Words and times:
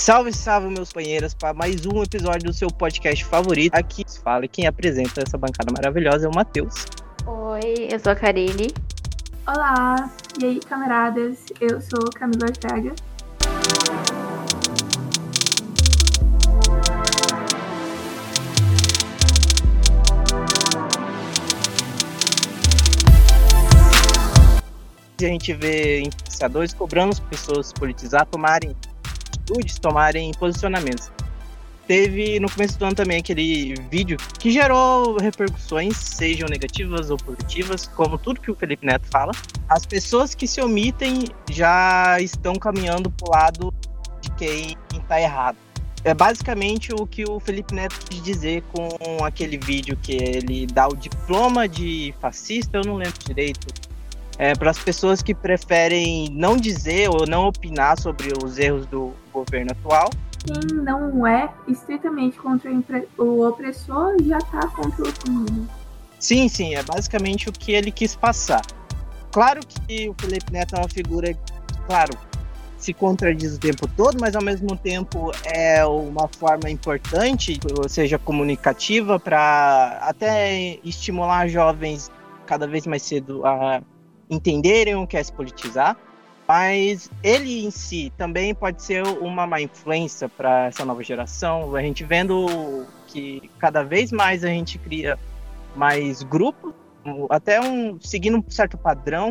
Salve, 0.00 0.32
salve, 0.32 0.68
meus 0.68 0.88
companheiros, 0.88 1.34
para 1.34 1.52
mais 1.52 1.84
um 1.84 2.02
episódio 2.02 2.44
do 2.44 2.54
seu 2.54 2.68
podcast 2.68 3.22
favorito. 3.22 3.74
Aqui 3.74 4.02
fala 4.24 4.48
quem 4.48 4.66
apresenta 4.66 5.20
essa 5.20 5.36
bancada 5.36 5.70
maravilhosa 5.70 6.24
é 6.24 6.28
o 6.30 6.34
Matheus. 6.34 6.86
Oi, 7.26 7.88
eu 7.92 8.00
sou 8.00 8.12
a 8.12 8.16
Karine. 8.16 8.72
Olá, 9.46 10.10
e 10.40 10.46
aí, 10.46 10.60
camaradas? 10.60 11.44
Eu 11.60 11.82
sou 11.82 12.10
Camila 12.14 12.46
Ortega. 12.46 12.94
A 25.18 25.22
gente 25.22 25.52
vê 25.52 26.00
influenciadores 26.00 26.72
cobrando 26.72 27.10
as 27.10 27.20
pessoas 27.20 27.70
politizar, 27.74 28.24
tomarem 28.24 28.74
atitudes, 29.50 29.78
tomarem 29.78 30.30
posicionamentos. 30.32 31.10
Teve 31.86 32.38
no 32.38 32.48
começo 32.48 32.78
do 32.78 32.84
ano 32.84 32.94
também 32.94 33.18
aquele 33.18 33.74
vídeo 33.90 34.16
que 34.38 34.52
gerou 34.52 35.16
repercussões, 35.18 35.96
sejam 35.96 36.48
negativas 36.48 37.10
ou 37.10 37.16
positivas, 37.16 37.88
como 37.88 38.16
tudo 38.16 38.40
que 38.40 38.50
o 38.50 38.54
Felipe 38.54 38.86
Neto 38.86 39.08
fala. 39.10 39.32
As 39.68 39.84
pessoas 39.84 40.32
que 40.32 40.46
se 40.46 40.60
omitem 40.60 41.24
já 41.50 42.16
estão 42.20 42.54
caminhando 42.54 43.10
para 43.10 43.28
o 43.28 43.32
lado 43.32 43.74
de 44.20 44.30
quem 44.32 44.76
está 44.92 45.20
errado. 45.20 45.56
É 46.04 46.14
basicamente 46.14 46.94
o 46.94 47.06
que 47.06 47.28
o 47.28 47.40
Felipe 47.40 47.74
Neto 47.74 47.96
quis 48.08 48.22
dizer 48.22 48.62
com 48.72 49.24
aquele 49.24 49.58
vídeo 49.58 49.98
que 50.00 50.12
ele 50.12 50.66
dá 50.66 50.86
o 50.86 50.94
diploma 50.94 51.68
de 51.68 52.14
fascista, 52.20 52.78
eu 52.78 52.84
não 52.84 52.96
lembro 52.96 53.18
direito, 53.26 53.66
é, 54.40 54.54
para 54.54 54.70
as 54.70 54.78
pessoas 54.78 55.20
que 55.20 55.34
preferem 55.34 56.30
não 56.32 56.56
dizer 56.56 57.10
ou 57.10 57.26
não 57.26 57.46
opinar 57.46 58.00
sobre 58.00 58.32
os 58.42 58.58
erros 58.58 58.86
do 58.86 59.12
governo 59.30 59.72
atual. 59.72 60.08
Quem 60.46 60.78
não 60.78 61.26
é 61.26 61.50
estritamente 61.68 62.38
contra 62.38 63.04
o 63.18 63.46
opressor 63.46 64.16
já 64.24 64.38
está 64.38 64.66
contra 64.68 65.04
o 65.04 65.08
oprimido. 65.10 65.68
Sim, 66.18 66.48
sim, 66.48 66.74
é 66.74 66.82
basicamente 66.82 67.50
o 67.50 67.52
que 67.52 67.72
ele 67.72 67.90
quis 67.90 68.16
passar. 68.16 68.62
Claro 69.30 69.60
que 69.60 70.08
o 70.08 70.14
Felipe 70.18 70.50
Neto 70.50 70.74
é 70.74 70.78
uma 70.78 70.88
figura, 70.88 71.36
claro, 71.86 72.16
se 72.78 72.94
contradiz 72.94 73.54
o 73.54 73.60
tempo 73.60 73.86
todo, 73.88 74.16
mas 74.18 74.34
ao 74.34 74.42
mesmo 74.42 74.74
tempo 74.74 75.30
é 75.44 75.84
uma 75.84 76.28
forma 76.28 76.70
importante, 76.70 77.60
ou 77.78 77.86
seja, 77.90 78.18
comunicativa, 78.18 79.20
para 79.20 79.98
até 80.00 80.78
estimular 80.82 81.46
jovens 81.46 82.10
cada 82.46 82.66
vez 82.66 82.86
mais 82.86 83.02
cedo 83.02 83.44
a 83.46 83.82
entenderem 84.30 84.94
o 84.94 85.06
que 85.06 85.16
é 85.16 85.22
se 85.22 85.32
politizar, 85.32 85.96
mas 86.46 87.10
ele 87.22 87.64
em 87.64 87.70
si 87.70 88.12
também 88.16 88.54
pode 88.54 88.82
ser 88.82 89.04
uma 89.06 89.46
má 89.46 89.60
influência 89.60 90.28
para 90.28 90.66
essa 90.66 90.84
nova 90.84 91.02
geração. 91.02 91.74
A 91.74 91.82
gente 91.82 92.04
vendo 92.04 92.86
que 93.06 93.50
cada 93.58 93.82
vez 93.82 94.10
mais 94.12 94.44
a 94.44 94.48
gente 94.48 94.78
cria 94.78 95.18
mais 95.76 96.22
grupos, 96.22 96.72
até 97.28 97.60
um 97.60 98.00
seguindo 98.00 98.38
um 98.38 98.50
certo 98.50 98.78
padrão 98.78 99.30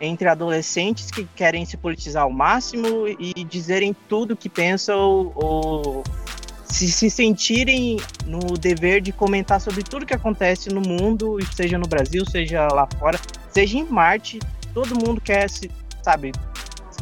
entre 0.00 0.28
adolescentes 0.28 1.10
que 1.10 1.24
querem 1.24 1.64
se 1.64 1.76
politizar 1.76 2.22
ao 2.22 2.30
máximo 2.30 3.08
e 3.08 3.44
dizerem 3.44 3.94
tudo 4.08 4.36
que 4.36 4.48
pensam 4.48 5.32
ou, 5.34 6.04
se, 6.64 6.88
se 6.90 7.10
sentirem 7.10 7.96
no 8.26 8.56
dever 8.58 9.00
de 9.00 9.10
comentar 9.10 9.60
sobre 9.60 9.82
tudo 9.82 10.06
que 10.06 10.14
acontece 10.14 10.68
no 10.68 10.80
mundo, 10.80 11.38
seja 11.54 11.78
no 11.78 11.88
Brasil, 11.88 12.24
seja 12.26 12.68
lá 12.72 12.86
fora, 12.98 13.18
seja 13.58 13.78
em 13.78 13.84
Marte, 13.86 14.38
todo 14.72 14.94
mundo 15.04 15.20
quer 15.20 15.50
se, 15.50 15.68
sabe, 16.00 16.30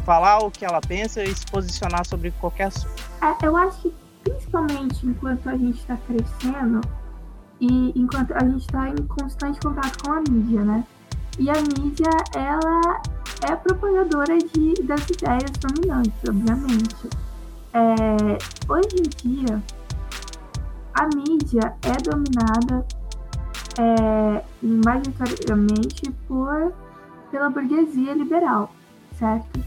falar 0.03 0.39
o 0.39 0.49
que 0.49 0.65
ela 0.65 0.81
pensa 0.81 1.23
e 1.23 1.35
se 1.35 1.45
posicionar 1.45 2.03
sobre 2.03 2.31
qualquer 2.31 2.65
assunto. 2.65 2.95
É, 3.21 3.45
eu 3.45 3.55
acho 3.55 3.79
que 3.81 3.93
principalmente 4.23 5.05
enquanto 5.05 5.47
a 5.47 5.55
gente 5.55 5.77
está 5.77 5.95
crescendo 5.97 6.81
e 7.61 7.93
enquanto 7.95 8.31
a 8.33 8.39
gente 8.39 8.61
está 8.61 8.89
em 8.89 8.95
constante 9.05 9.59
contato 9.59 10.03
com 10.03 10.13
a 10.13 10.21
mídia, 10.21 10.63
né? 10.63 10.83
E 11.37 11.47
a 11.47 11.61
mídia, 11.61 12.09
ela 12.33 13.01
é 13.47 13.55
propagadora 13.55 14.35
de, 14.39 14.73
das 14.81 15.07
ideias 15.11 15.51
dominantes, 15.59 16.19
obviamente. 16.27 17.07
É, 17.71 18.37
hoje 18.67 18.95
em 18.97 19.35
dia, 19.35 19.63
a 20.95 21.05
mídia 21.05 21.75
é 21.83 22.01
dominada 22.01 22.83
é, 23.77 24.43
majoritariamente 24.61 26.11
por, 26.27 26.73
pela 27.31 27.49
burguesia 27.49 28.13
liberal, 28.13 28.73
certo? 29.17 29.59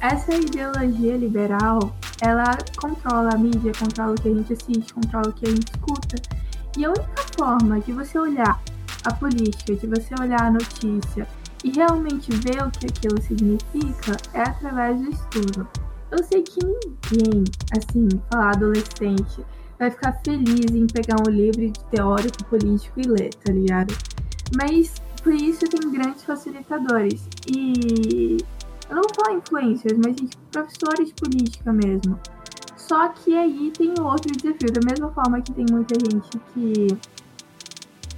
Essa 0.00 0.34
ideologia 0.34 1.16
liberal, 1.16 1.92
ela 2.20 2.56
controla 2.76 3.34
a 3.34 3.38
mídia, 3.38 3.72
controla 3.78 4.12
o 4.12 4.14
que 4.14 4.28
a 4.28 4.34
gente 4.34 4.52
assiste, 4.52 4.94
controla 4.94 5.28
o 5.28 5.32
que 5.32 5.46
a 5.46 5.50
gente 5.50 5.72
escuta. 5.72 6.16
E 6.76 6.84
a 6.84 6.90
única 6.90 7.22
forma 7.36 7.80
de 7.80 7.92
você 7.92 8.18
olhar 8.18 8.60
a 9.04 9.12
política, 9.14 9.74
de 9.74 9.86
você 9.86 10.14
olhar 10.20 10.42
a 10.42 10.50
notícia 10.50 11.26
e 11.64 11.70
realmente 11.70 12.30
ver 12.30 12.62
o 12.62 12.70
que 12.70 12.86
aquilo 12.86 13.20
significa 13.20 14.16
é 14.32 14.42
através 14.42 15.00
do 15.00 15.10
estudo. 15.10 15.68
Eu 16.10 16.22
sei 16.24 16.42
que 16.42 16.60
ninguém, 16.64 17.44
assim, 17.76 18.08
falar 18.30 18.50
adolescente, 18.50 19.44
vai 19.78 19.90
ficar 19.90 20.12
feliz 20.24 20.72
em 20.72 20.86
pegar 20.86 21.16
um 21.26 21.30
livro 21.30 21.60
de 21.60 21.80
teórico 21.90 22.44
político 22.44 23.00
e 23.00 23.06
ler, 23.06 23.30
tá 23.34 23.52
ligado? 23.52 23.94
Mas 24.56 24.94
por 25.22 25.32
isso 25.32 25.60
tem 25.68 25.90
grandes 25.90 26.24
facilitadores. 26.24 27.28
E 27.46 28.38
eu 28.88 28.96
não 28.96 29.02
vou 29.02 29.14
falar 29.14 29.36
influencers, 29.36 29.98
mas 29.98 30.16
gente, 30.16 30.36
professores 30.50 31.08
de 31.08 31.14
política 31.14 31.72
mesmo. 31.72 32.18
Só 32.76 33.08
que 33.08 33.36
aí 33.36 33.70
tem 33.76 33.94
outro 34.00 34.32
desafio, 34.32 34.72
da 34.72 34.80
mesma 34.84 35.10
forma 35.12 35.40
que 35.42 35.52
tem 35.52 35.66
muita 35.70 35.94
gente 35.94 36.38
que 36.52 36.88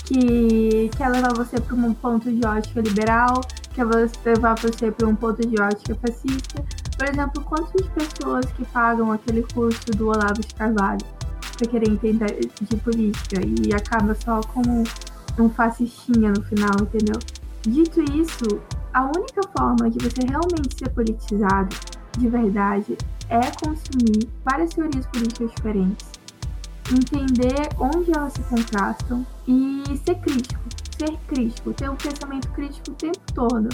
que 0.04 0.90
quer 0.96 1.08
levar 1.08 1.32
você 1.32 1.60
para 1.60 1.76
um 1.76 1.94
ponto 1.94 2.32
de 2.32 2.44
ótica 2.44 2.80
liberal, 2.80 3.42
quer 3.72 3.84
levar 3.84 4.58
você 4.58 4.90
para 4.90 5.06
um 5.06 5.14
ponto 5.14 5.46
de 5.46 5.60
ótica 5.62 5.94
fascista. 5.94 6.64
Por 6.98 7.08
exemplo, 7.08 7.44
quantas 7.44 7.86
pessoas 7.90 8.44
que 8.46 8.64
pagam 8.66 9.12
aquele 9.12 9.44
curso 9.54 9.92
do 9.92 10.08
Olavo 10.08 10.40
de 10.40 10.52
Carvalho 10.52 11.06
querer 11.68 11.88
entender 11.88 12.48
de 12.60 12.76
política 12.76 13.40
e 13.44 13.72
acaba 13.74 14.14
só 14.14 14.40
como 14.40 14.84
um 15.38 15.50
fascistinha 15.50 16.30
no 16.30 16.42
final, 16.42 16.74
entendeu? 16.80 17.18
Dito 17.62 18.00
isso, 18.12 18.60
a 18.92 19.04
única 19.04 19.42
forma 19.56 19.90
de 19.90 19.98
você 19.98 20.26
realmente 20.26 20.78
ser 20.78 20.88
politizado 20.90 21.74
de 22.18 22.28
verdade 22.28 22.96
é 23.28 23.40
consumir 23.64 24.28
várias 24.44 24.74
teorias 24.74 25.06
políticas 25.06 25.50
diferentes, 25.52 26.10
entender 26.92 27.68
onde 27.78 28.10
elas 28.16 28.32
se 28.32 28.42
contrastam 28.42 29.24
e 29.46 29.84
ser 30.04 30.16
crítico, 30.16 30.60
ser 30.98 31.16
crítico, 31.28 31.72
ter 31.72 31.88
um 31.88 31.96
pensamento 31.96 32.48
crítico 32.50 32.90
o 32.90 32.94
tempo 32.94 33.20
todo 33.32 33.68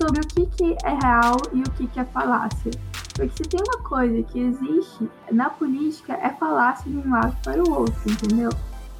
sobre 0.00 0.20
o 0.20 0.26
que, 0.26 0.46
que 0.46 0.76
é 0.82 0.94
real 0.94 1.36
e 1.52 1.60
o 1.60 1.70
que, 1.72 1.86
que 1.86 2.00
é 2.00 2.04
falácia. 2.06 2.70
Porque 3.14 3.44
se 3.44 3.50
tem 3.50 3.60
uma 3.60 3.82
coisa 3.86 4.22
que 4.22 4.40
existe 4.40 5.10
na 5.30 5.50
política 5.50 6.14
é 6.14 6.30
falácia 6.30 6.90
de 6.90 6.96
um 6.96 7.10
lado 7.10 7.36
para 7.42 7.62
o 7.62 7.70
outro, 7.70 8.10
entendeu? 8.10 8.50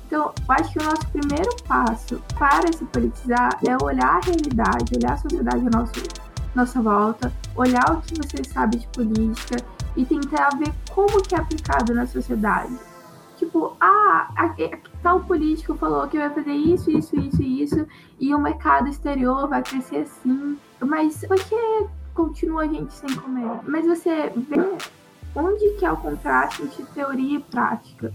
Então, 0.06 0.32
eu 0.36 0.54
acho 0.54 0.72
que 0.72 0.78
o 0.78 0.84
nosso 0.84 1.06
primeiro 1.08 1.56
passo 1.66 2.20
para 2.38 2.70
se 2.72 2.84
politizar 2.84 3.58
é 3.66 3.82
olhar 3.82 4.16
a 4.16 4.20
realidade, 4.20 4.96
olhar 4.96 5.12
a 5.12 5.16
sociedade 5.16 5.66
à 5.66 5.70
nossa, 5.70 5.92
nossa 6.54 6.82
volta, 6.82 7.32
olhar 7.56 7.92
o 7.92 8.02
que 8.02 8.14
você 8.16 8.44
sabe 8.44 8.78
de 8.78 8.86
política 8.88 9.64
e 9.96 10.04
tentar 10.04 10.50
ver 10.58 10.72
como 10.90 11.22
que 11.22 11.34
é 11.34 11.38
aplicado 11.38 11.94
na 11.94 12.06
sociedade. 12.06 12.76
Tipo, 13.38 13.74
ah, 13.80 14.28
a, 14.36 14.46
a, 14.46 14.54
tal 15.02 15.20
político 15.20 15.74
falou 15.76 16.06
que 16.08 16.18
vai 16.18 16.28
fazer 16.28 16.52
isso, 16.52 16.90
isso, 16.90 17.16
isso 17.18 17.42
e 17.42 17.62
isso, 17.62 17.86
e 18.18 18.34
o 18.34 18.38
mercado 18.38 18.88
exterior 18.88 19.48
vai 19.48 19.62
crescer 19.62 19.98
assim. 19.98 20.58
Mas 20.80 21.24
por 21.26 21.36
que 21.36 21.86
continua 22.14 22.62
a 22.62 22.66
gente 22.66 22.92
sem 22.92 23.14
comer. 23.16 23.60
Mas 23.66 23.86
você 23.86 24.32
vê 24.36 24.76
onde 25.34 25.70
que 25.78 25.84
é 25.84 25.92
o 25.92 25.96
contraste 25.96 26.62
entre 26.62 26.82
teoria 26.84 27.38
e 27.38 27.42
prática. 27.42 28.12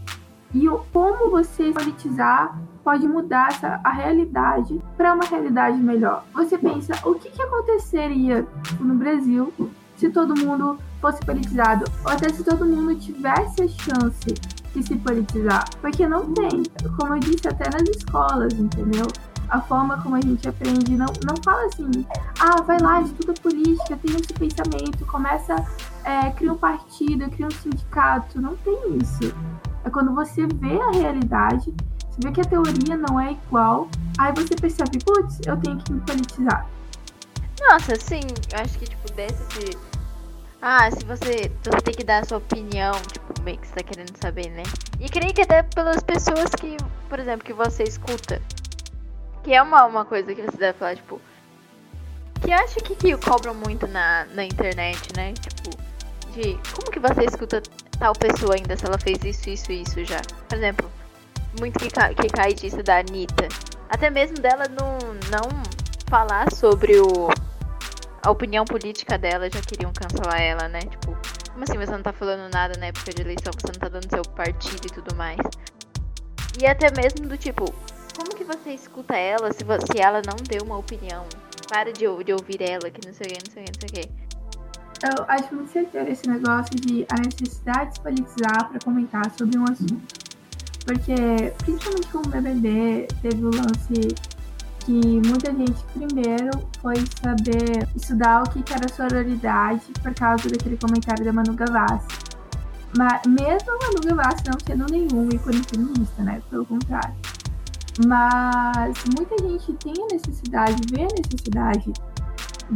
E 0.54 0.68
como 0.94 1.30
você 1.30 1.72
politizar 1.72 2.58
pode 2.84 3.08
mudar 3.08 3.50
essa, 3.50 3.80
a 3.84 3.92
realidade 3.92 4.80
para 4.96 5.14
uma 5.14 5.26
realidade 5.26 5.78
melhor. 5.78 6.24
Você 6.34 6.58
pensa, 6.58 6.94
o 7.04 7.16
que, 7.16 7.30
que 7.30 7.42
aconteceria 7.42 8.48
no 8.80 8.94
Brasil 8.94 9.52
se 9.98 10.10
todo 10.10 10.40
mundo 10.40 10.78
fosse 11.02 11.20
politizado? 11.26 11.86
Ou 12.06 12.12
até 12.12 12.30
se 12.30 12.44
todo 12.44 12.66
mundo 12.66 12.96
tivesse 12.96 13.64
a 13.64 13.68
chance 13.68 14.34
de 14.74 14.84
se 14.84 14.96
politizar? 14.98 15.66
Porque 15.82 16.08
não 16.08 16.32
tem. 16.34 16.64
Como 16.98 17.16
eu 17.16 17.20
disse, 17.20 17.48
até 17.48 17.70
nas 17.72 17.90
escolas, 17.90 18.54
entendeu? 18.54 19.08
A 19.50 19.62
forma 19.62 20.02
como 20.02 20.16
a 20.16 20.22
gente 20.22 20.48
aprende 20.48 20.96
não, 20.96 21.08
não 21.24 21.36
fala 21.44 21.66
assim, 21.66 22.06
ah, 22.40 22.62
vai 22.62 22.80
lá, 22.80 23.02
estuda 23.02 23.34
política, 23.34 23.98
tem 23.98 24.16
esse 24.16 24.34
pensamento, 24.34 25.06
começa, 25.06 25.56
é, 26.04 26.30
cria 26.32 26.54
um 26.54 26.58
partido, 26.58 27.30
cria 27.30 27.48
um 27.48 27.52
sindicato. 27.52 28.42
Não 28.42 28.56
tem 28.58 28.98
isso. 28.98 29.34
É 29.84 29.90
quando 29.90 30.14
você 30.14 30.48
vê 30.48 30.80
a 30.82 30.92
realidade, 30.92 31.74
você 32.10 32.20
vê 32.20 32.32
que 32.32 32.42
a 32.42 32.46
teoria 32.46 32.98
não 32.98 33.20
é 33.20 33.34
igual, 33.34 33.88
aí 34.18 34.34
você 34.34 34.56
percebe, 34.56 35.00
putz, 35.04 35.40
eu 35.46 35.58
tenho 35.58 35.78
que 35.78 35.92
me 35.92 36.00
politizar. 36.02 36.68
Nossa, 37.62 37.96
sim, 37.96 38.22
eu 38.54 38.60
acho 38.62 38.78
que, 38.78 38.86
tipo, 38.86 39.12
desse 39.14 39.44
de. 39.60 39.78
Ah, 40.62 40.90
se 40.90 41.06
você, 41.06 41.52
você 41.64 41.82
tem 41.84 41.94
que 41.94 42.04
dar 42.04 42.24
a 42.24 42.26
sua 42.26 42.38
opinião, 42.38 42.94
tipo, 43.12 43.42
meio 43.44 43.58
que 43.58 43.68
você 43.68 43.76
tá 43.76 43.84
querendo 43.84 44.16
saber, 44.18 44.50
né? 44.50 44.64
E 45.00 45.10
creio 45.10 45.34
que 45.34 45.42
até 45.42 45.62
pelas 45.64 46.02
pessoas 46.02 46.50
que, 46.60 46.78
por 47.08 47.20
exemplo, 47.20 47.46
que 47.46 47.54
você 47.54 47.84
escuta. 47.84 48.42
Que 49.46 49.54
é 49.54 49.62
uma, 49.62 49.86
uma 49.86 50.04
coisa 50.04 50.34
que 50.34 50.42
você 50.42 50.58
deve 50.58 50.76
falar, 50.80 50.96
tipo. 50.96 51.22
Que 52.42 52.52
acho 52.52 52.78
que, 52.78 52.96
que 52.96 53.16
cobram 53.18 53.54
muito 53.54 53.88
na, 53.88 54.26
na 54.34 54.44
internet, 54.44 55.16
né? 55.16 55.34
Tipo, 55.34 55.78
de 56.34 56.60
como 56.74 56.90
que 56.92 57.00
você 57.00 57.26
escuta 57.26 57.62
tal 58.00 58.14
pessoa 58.14 58.56
ainda 58.56 58.76
se 58.76 58.84
ela 58.88 58.98
fez 58.98 59.24
isso, 59.24 59.48
isso 59.48 59.72
isso 59.72 60.04
já? 60.04 60.20
Por 60.50 60.58
exemplo, 60.58 60.92
muito 61.60 61.78
que, 61.78 61.90
que 61.90 62.28
cai 62.28 62.56
disso 62.56 62.82
da 62.82 62.98
Anitta. 62.98 63.48
Até 63.88 64.10
mesmo 64.10 64.40
dela 64.40 64.66
não, 64.68 64.98
não 65.30 65.64
falar 66.10 66.52
sobre 66.52 67.00
o, 67.00 67.30
a 68.24 68.32
opinião 68.32 68.66
política 68.66 69.16
dela, 69.16 69.48
já 69.48 69.62
queriam 69.62 69.94
cancelar 69.94 70.42
ela, 70.42 70.68
né? 70.68 70.80
Tipo, 70.80 71.16
como 71.52 71.64
assim 71.64 71.78
você 71.78 71.92
não 71.92 72.02
tá 72.02 72.12
falando 72.12 72.52
nada 72.52 72.74
na 72.80 72.88
época 72.88 73.14
de 73.14 73.22
eleição, 73.22 73.54
você 73.54 73.68
não 73.68 73.80
tá 73.80 73.90
dando 73.90 74.10
seu 74.10 74.24
partido 74.24 74.88
e 74.88 74.90
tudo 74.90 75.16
mais? 75.16 75.38
E 76.60 76.66
até 76.66 76.90
mesmo 77.00 77.28
do 77.28 77.38
tipo, 77.38 77.72
você 78.46 78.72
escuta 78.72 79.16
ela 79.16 79.52
se, 79.52 79.64
você, 79.64 79.86
se 79.92 80.00
ela 80.00 80.22
não 80.26 80.36
deu 80.48 80.64
uma 80.64 80.78
opinião? 80.78 81.26
Para 81.68 81.92
de, 81.92 82.06
de 82.24 82.34
ouvir 82.34 82.62
ela, 82.62 82.90
que 82.90 83.06
não 83.06 83.14
sei 83.14 83.28
o 83.28 83.30
que, 83.30 83.40
não 83.48 83.54
sei 83.54 83.64
o 83.64 83.66
que, 83.66 83.72
não 83.72 83.90
sei 83.90 83.90
o 83.90 84.08
que. 84.08 84.26
Eu 85.04 85.26
acho 85.28 85.54
muito 85.54 85.72
certeiro 85.72 86.10
esse 86.10 86.28
negócio 86.28 86.76
de 86.76 87.06
a 87.10 87.16
necessidade 87.18 87.90
de 87.90 87.96
se 87.96 88.02
politizar 88.02 88.70
para 88.70 88.80
comentar 88.84 89.30
sobre 89.38 89.58
um 89.58 89.64
assunto. 89.64 90.26
Porque, 90.86 91.54
principalmente 91.64 92.08
com 92.08 92.20
o 92.20 92.28
BBB, 92.28 93.08
teve 93.22 93.44
o 93.44 93.50
lance 93.50 94.16
que 94.86 95.28
muita 95.28 95.52
gente 95.52 95.84
primeiro 95.94 96.52
foi 96.80 96.96
saber 97.22 97.88
estudar 97.96 98.44
o 98.44 98.50
que 98.52 98.64
era 98.72 98.88
sororidade 98.88 99.82
por 100.02 100.14
causa 100.14 100.48
daquele 100.48 100.78
comentário 100.78 101.26
da 101.26 101.34
Manu 101.34 101.56
Gavassi. 101.56 102.08
Mas 102.96 103.22
mesmo 103.26 103.72
a 103.72 103.88
Manu 103.88 104.02
Gavassi 104.06 104.44
não 104.46 104.60
sendo 104.66 104.86
nenhum 104.90 105.28
ícone 105.30 105.62
feminista, 105.64 106.24
né? 106.24 106.42
Pelo 106.50 106.66
contrário. 106.66 107.16
Mas 108.06 109.04
muita 109.16 109.38
gente 109.42 109.74
tem 109.74 109.94
a 109.94 110.14
necessidade, 110.14 110.82
vê 110.92 111.04
a 111.04 111.08
necessidade 111.16 111.94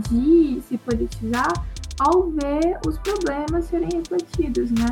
de 0.10 0.62
se 0.68 0.78
politizar 0.78 1.52
ao 2.00 2.30
ver 2.30 2.80
os 2.88 2.98
problemas 3.00 3.66
serem 3.66 3.90
refletidos, 3.94 4.72
né? 4.72 4.90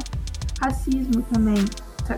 Racismo 0.62 1.22
também. 1.34 1.64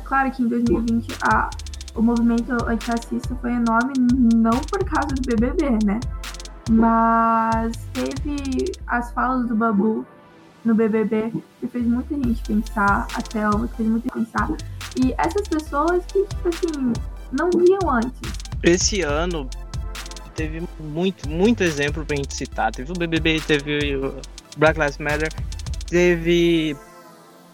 Claro 0.03 0.31
que 0.31 0.43
em 0.43 0.47
2020 0.47 1.07
a, 1.23 1.49
o 1.95 2.01
movimento 2.01 2.53
antirracista 2.67 3.35
foi 3.35 3.51
enorme, 3.51 3.93
não 4.33 4.59
por 4.61 4.83
causa 4.85 5.09
do 5.09 5.21
BBB, 5.21 5.85
né? 5.85 5.99
Mas 6.69 7.75
teve 7.93 8.71
as 8.87 9.11
falas 9.11 9.47
do 9.47 9.55
Babu 9.55 10.05
no 10.63 10.75
BBB 10.75 11.33
que 11.59 11.67
fez 11.67 11.85
muita 11.85 12.15
gente 12.15 12.41
pensar, 12.43 13.07
a 13.15 13.21
Thelma, 13.21 13.67
que 13.67 13.77
fez 13.77 13.89
muita 13.89 14.09
gente 14.09 14.25
pensar. 14.25 14.49
E 14.95 15.13
essas 15.17 15.47
pessoas 15.47 16.03
que, 16.05 16.23
tipo 16.25 16.49
assim, 16.49 16.93
não 17.31 17.49
viam 17.49 17.89
antes. 17.89 18.19
Esse 18.63 19.01
ano 19.01 19.49
teve 20.35 20.63
muito, 20.79 21.29
muito 21.29 21.63
exemplo 21.63 22.05
pra 22.05 22.15
gente 22.15 22.33
citar. 22.33 22.71
Teve 22.71 22.91
o 22.91 22.95
BBB, 22.95 23.41
teve 23.41 23.95
o 23.95 24.15
Black 24.57 24.79
Lives 24.79 24.97
Matter, 24.97 25.31
teve 25.87 26.75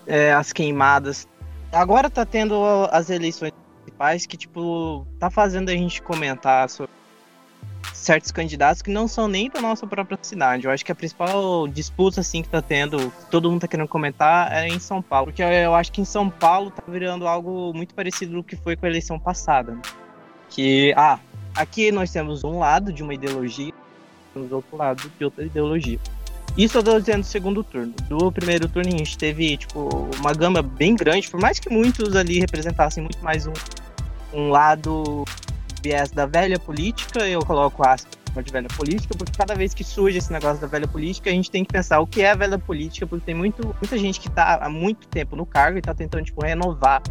é, 0.06 0.34
as 0.34 0.54
queimadas. 0.54 1.28
Agora 1.72 2.10
tá 2.10 2.26
tendo 2.26 2.56
as 2.92 3.10
eleições 3.10 3.52
principais 3.84 4.26
que, 4.26 4.38
tipo, 4.38 5.06
tá 5.20 5.30
fazendo 5.30 5.70
a 5.70 5.74
gente 5.74 6.02
comentar 6.02 6.70
sobre 6.70 6.92
certos 7.94 8.32
candidatos 8.32 8.82
que 8.82 8.90
não 8.90 9.08
são 9.08 9.28
nem 9.28 9.50
da 9.50 9.62
nossa 9.62 9.88
própria 9.88 10.18
cidade. 10.22 10.66
Eu 10.66 10.72
acho 10.72 10.86
que 10.86 10.92
a 10.92 10.96
principal 10.96 11.68
disputa, 11.68 12.22
assim, 12.22 12.42
que 12.42 12.50
tá 12.50 12.62
tendo, 12.62 12.98
que 12.98 13.32
todo 13.32 13.50
mundo 13.50 13.62
tá 13.62 13.68
querendo 13.68 13.88
comentar, 13.88 14.52
é 14.52 14.68
em 14.68 14.80
São 14.80 15.02
Paulo. 15.02 15.28
Porque 15.28 15.42
eu 15.42 15.74
acho 15.74 15.92
que 15.92 16.02
em 16.02 16.06
São 16.06 16.30
Paulo 16.30 16.72
tá 16.72 16.84
virando 16.88 17.28
algo 17.28 17.74
muito 17.74 17.94
parecido 17.94 18.34
do 18.34 18.44
que 18.44 18.56
foi 18.56 18.76
com 18.76 18.86
a 18.86 18.90
eleição 18.90 19.20
passada. 19.20 19.78
Que, 20.50 20.94
ah, 20.96 21.20
aqui 21.56 21.92
nós 21.92 22.12
temos 22.12 22.44
um 22.44 22.60
lado 22.60 22.94
de 22.94 23.02
uma 23.02 23.14
ideologia, 23.14 23.74
temos 24.34 24.52
outro 24.52 24.78
lado 24.78 25.12
de 25.18 25.26
outra 25.26 25.44
ideologia. 25.44 26.00
Isso 26.58 26.78
eu 26.78 26.84
tô 26.84 27.00
dizendo 27.00 27.22
do 27.22 27.26
segundo 27.26 27.64
turno. 27.64 27.94
Do 28.08 28.32
primeiro 28.32 28.70
turno 28.70 28.88
a 28.94 28.98
gente 28.98 29.18
teve, 29.18 29.58
tipo, 29.58 29.90
uma 30.20 30.34
gama 30.34 30.62
bem 30.62 30.96
grande, 30.96 31.30
por 31.30 31.40
mais 31.40 31.60
que 31.60 31.70
muitos 31.70 32.16
ali 32.16 32.40
representassem 32.40 33.04
muito 33.04 33.22
mais 33.22 33.46
um, 33.46 33.54
um 34.34 34.50
lado 34.50 35.26
viés 35.86 36.10
da 36.10 36.26
velha 36.26 36.58
política, 36.58 37.28
eu 37.28 37.46
coloco 37.46 37.88
aspas 37.88 38.44
de 38.44 38.52
velha 38.52 38.68
política, 38.76 39.16
porque 39.16 39.32
cada 39.38 39.54
vez 39.54 39.74
que 39.74 39.84
surge 39.84 40.18
esse 40.18 40.32
negócio 40.34 40.60
da 40.60 40.68
velha 40.68 40.88
política, 40.88 41.30
a 41.30 41.34
gente 41.34 41.52
tem 41.52 41.64
que 41.64 41.72
pensar 41.72 42.00
o 42.00 42.08
que 42.08 42.22
é 42.22 42.32
a 42.32 42.36
velha 42.36 42.58
política, 42.58 43.06
porque 43.06 43.24
tem 43.24 43.36
muito, 43.36 43.64
muita 43.80 43.98
gente 43.98 44.20
que 44.20 44.28
está 44.28 44.56
há 44.56 44.70
muito 44.70 45.08
tempo 45.08 45.36
no 45.36 45.46
cargo 45.46 45.78
e 45.78 45.80
está 45.80 45.94
tentando, 45.94 46.26
tipo, 46.26 46.44
renovar. 46.44 47.04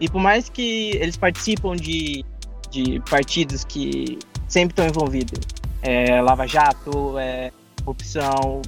E 0.00 0.08
por 0.08 0.20
mais 0.20 0.48
que 0.48 0.90
eles 0.96 1.16
participam 1.16 1.74
de, 1.74 2.24
de 2.70 3.00
partidos 3.10 3.64
que 3.64 4.18
sempre 4.46 4.72
estão 4.72 4.86
envolvidos, 4.86 5.40
é, 5.82 6.22
Lava 6.22 6.46
Jato, 6.46 7.18
é, 7.18 7.50
corrupção, 7.84 8.62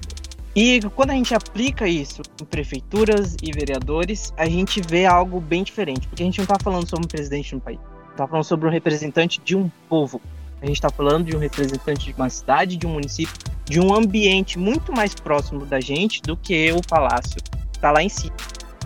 e 0.56 0.80
quando 0.94 1.10
a 1.10 1.14
gente 1.14 1.34
aplica 1.34 1.88
isso 1.88 2.22
em 2.40 2.44
prefeituras 2.44 3.36
e 3.42 3.50
vereadores, 3.50 4.32
a 4.36 4.46
gente 4.46 4.80
vê 4.80 5.04
algo 5.04 5.40
bem 5.40 5.64
diferente, 5.64 6.06
porque 6.06 6.22
a 6.22 6.26
gente 6.26 6.38
não 6.38 6.44
está 6.44 6.56
falando 6.62 6.88
sobre 6.88 7.06
um 7.06 7.08
presidente 7.08 7.48
de 7.48 7.56
um 7.56 7.60
país, 7.60 7.80
está 8.14 8.26
falando 8.26 8.44
sobre 8.44 8.68
um 8.68 8.70
representante 8.70 9.40
de 9.44 9.56
um 9.56 9.70
povo. 9.88 10.20
A 10.62 10.66
gente 10.66 10.76
está 10.76 10.88
falando 10.88 11.26
de 11.26 11.36
um 11.36 11.38
representante 11.38 12.06
de 12.06 12.12
uma 12.14 12.30
cidade, 12.30 12.76
de 12.76 12.86
um 12.86 12.90
município, 12.90 13.34
de 13.64 13.80
um 13.80 13.94
ambiente 13.94 14.58
muito 14.58 14.92
mais 14.92 15.14
próximo 15.14 15.66
da 15.66 15.80
gente 15.80 16.22
do 16.22 16.36
que 16.36 16.72
o 16.72 16.80
palácio 16.80 17.36
está 17.72 17.90
lá 17.90 18.02
em 18.02 18.08
si. 18.08 18.32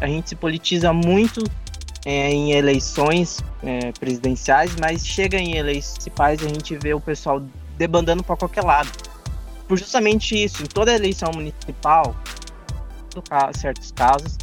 A 0.01 0.07
gente 0.07 0.31
se 0.31 0.37
politiza 0.37 0.93
muito 0.93 1.45
é, 2.05 2.31
em 2.33 2.53
eleições 2.53 3.43
é, 3.63 3.93
presidenciais, 3.93 4.75
mas 4.81 5.07
chega 5.07 5.39
em 5.39 5.57
eleições 5.57 5.93
municipais 5.93 6.45
a 6.45 6.49
gente 6.49 6.77
vê 6.77 6.95
o 6.95 7.01
pessoal 7.01 7.43
debandando 7.77 8.25
para 8.25 8.37
qualquer 8.37 8.65
lado 8.65 8.91
por 9.69 9.79
justamente 9.79 10.43
isso, 10.43 10.63
em 10.63 10.67
toda 10.67 10.95
eleição 10.95 11.31
municipal, 11.31 12.17
certos 13.55 13.93
casos, 13.93 14.39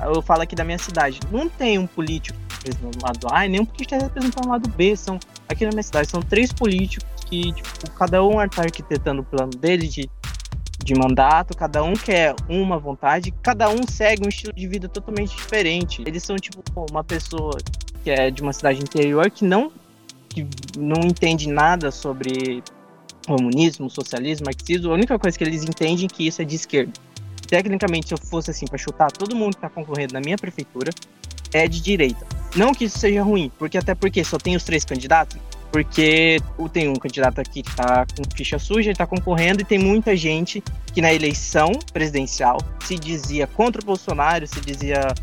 eu 0.00 0.22
falo 0.22 0.42
aqui 0.42 0.54
da 0.54 0.62
minha 0.62 0.78
cidade, 0.78 1.18
não 1.32 1.48
tem 1.48 1.78
um 1.78 1.86
político 1.86 2.38
representando 2.68 3.02
lado 3.02 3.28
A 3.30 3.46
e 3.46 3.48
nem 3.48 3.60
um 3.60 3.64
político 3.64 4.00
representando 4.00 4.46
o 4.46 4.48
lado 4.50 4.68
B. 4.70 4.96
São, 4.96 5.18
aqui 5.48 5.64
na 5.64 5.70
minha 5.70 5.82
cidade 5.82 6.08
são 6.08 6.20
três 6.20 6.52
políticos 6.52 7.08
que, 7.26 7.52
tipo, 7.52 7.90
cada 7.92 8.22
um 8.24 8.42
está 8.42 8.62
arquitetando 8.62 9.22
o 9.22 9.24
plano 9.24 9.50
dele 9.50 9.86
de, 9.86 10.08
de 10.82 10.94
mandato, 10.94 11.56
cada 11.56 11.82
um 11.82 11.92
quer 11.94 12.34
uma 12.48 12.78
vontade, 12.78 13.32
cada 13.42 13.68
um 13.68 13.86
segue 13.86 14.24
um 14.24 14.28
estilo 14.28 14.52
de 14.52 14.66
vida 14.66 14.88
totalmente 14.88 15.34
diferente. 15.34 16.02
Eles 16.06 16.22
são, 16.22 16.36
tipo, 16.36 16.62
uma 16.90 17.04
pessoa 17.04 17.58
que 18.02 18.10
é 18.10 18.30
de 18.30 18.42
uma 18.42 18.52
cidade 18.52 18.80
interior 18.80 19.30
que 19.30 19.44
não, 19.44 19.72
que 20.28 20.46
não 20.76 21.00
entende 21.04 21.48
nada 21.48 21.90
sobre 21.90 22.62
comunismo, 23.26 23.90
socialismo, 23.90 24.46
marxismo, 24.46 24.90
a 24.90 24.94
única 24.94 25.18
coisa 25.18 25.36
que 25.36 25.44
eles 25.44 25.62
entendem 25.62 26.06
é 26.06 26.08
que 26.08 26.26
isso 26.26 26.40
é 26.40 26.44
de 26.44 26.56
esquerda. 26.56 26.92
Tecnicamente, 27.46 28.08
se 28.08 28.14
eu 28.14 28.18
fosse 28.18 28.50
assim 28.50 28.66
para 28.66 28.78
chutar, 28.78 29.10
todo 29.10 29.34
mundo 29.36 29.52
que 29.52 29.58
está 29.58 29.68
concorrendo 29.70 30.14
na 30.14 30.20
minha 30.20 30.36
prefeitura 30.36 30.90
é 31.52 31.68
de 31.68 31.80
direita. 31.80 32.26
Não 32.56 32.72
que 32.72 32.84
isso 32.84 32.98
seja 32.98 33.22
ruim, 33.22 33.50
porque 33.58 33.76
até 33.76 33.94
porque 33.94 34.24
só 34.24 34.38
tem 34.38 34.56
os 34.56 34.64
três 34.64 34.84
candidatos, 34.84 35.38
porque 35.70 36.38
tem 36.72 36.88
um 36.88 36.94
candidato 36.94 37.40
aqui 37.40 37.62
que 37.62 37.68
está 37.70 38.06
com 38.06 38.22
ficha 38.34 38.58
suja, 38.58 38.90
está 38.90 39.06
concorrendo, 39.06 39.60
e 39.60 39.64
tem 39.64 39.78
muita 39.78 40.16
gente 40.16 40.62
que 40.94 41.00
na 41.00 41.12
eleição 41.12 41.72
presidencial 41.92 42.58
se 42.84 42.98
dizia 42.98 43.46
contra 43.46 43.82
o 43.82 43.84
Bolsonaro, 43.84 44.46
se 44.46 44.60
dizia 44.60 45.14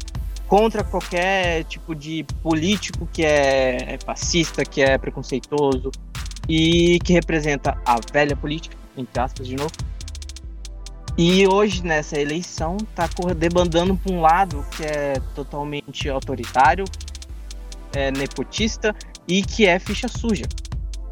contra 0.47 0.83
qualquer 0.83 1.63
tipo 1.63 1.95
de 1.95 2.23
político 2.43 3.09
que 3.11 3.25
é 3.25 3.97
fascista, 4.05 4.63
que 4.63 4.81
é 4.81 4.97
preconceituoso, 4.97 5.91
e 6.47 6.99
que 7.03 7.13
representa 7.13 7.75
a 7.83 7.99
velha 8.13 8.35
política, 8.35 8.77
entre 8.95 9.19
aspas, 9.19 9.47
de 9.47 9.55
novo. 9.55 9.71
E 11.17 11.47
hoje, 11.47 11.81
nessa 11.81 12.19
eleição, 12.19 12.75
está 12.75 13.07
debandando 13.33 13.95
para 13.95 14.13
um 14.13 14.19
lado 14.19 14.65
que 14.75 14.83
é 14.83 15.13
totalmente 15.33 16.09
autoritário, 16.09 16.83
é 17.93 18.11
nepotista 18.11 18.93
e 19.25 19.41
que 19.41 19.65
é 19.65 19.79
ficha 19.79 20.09
suja. 20.09 20.43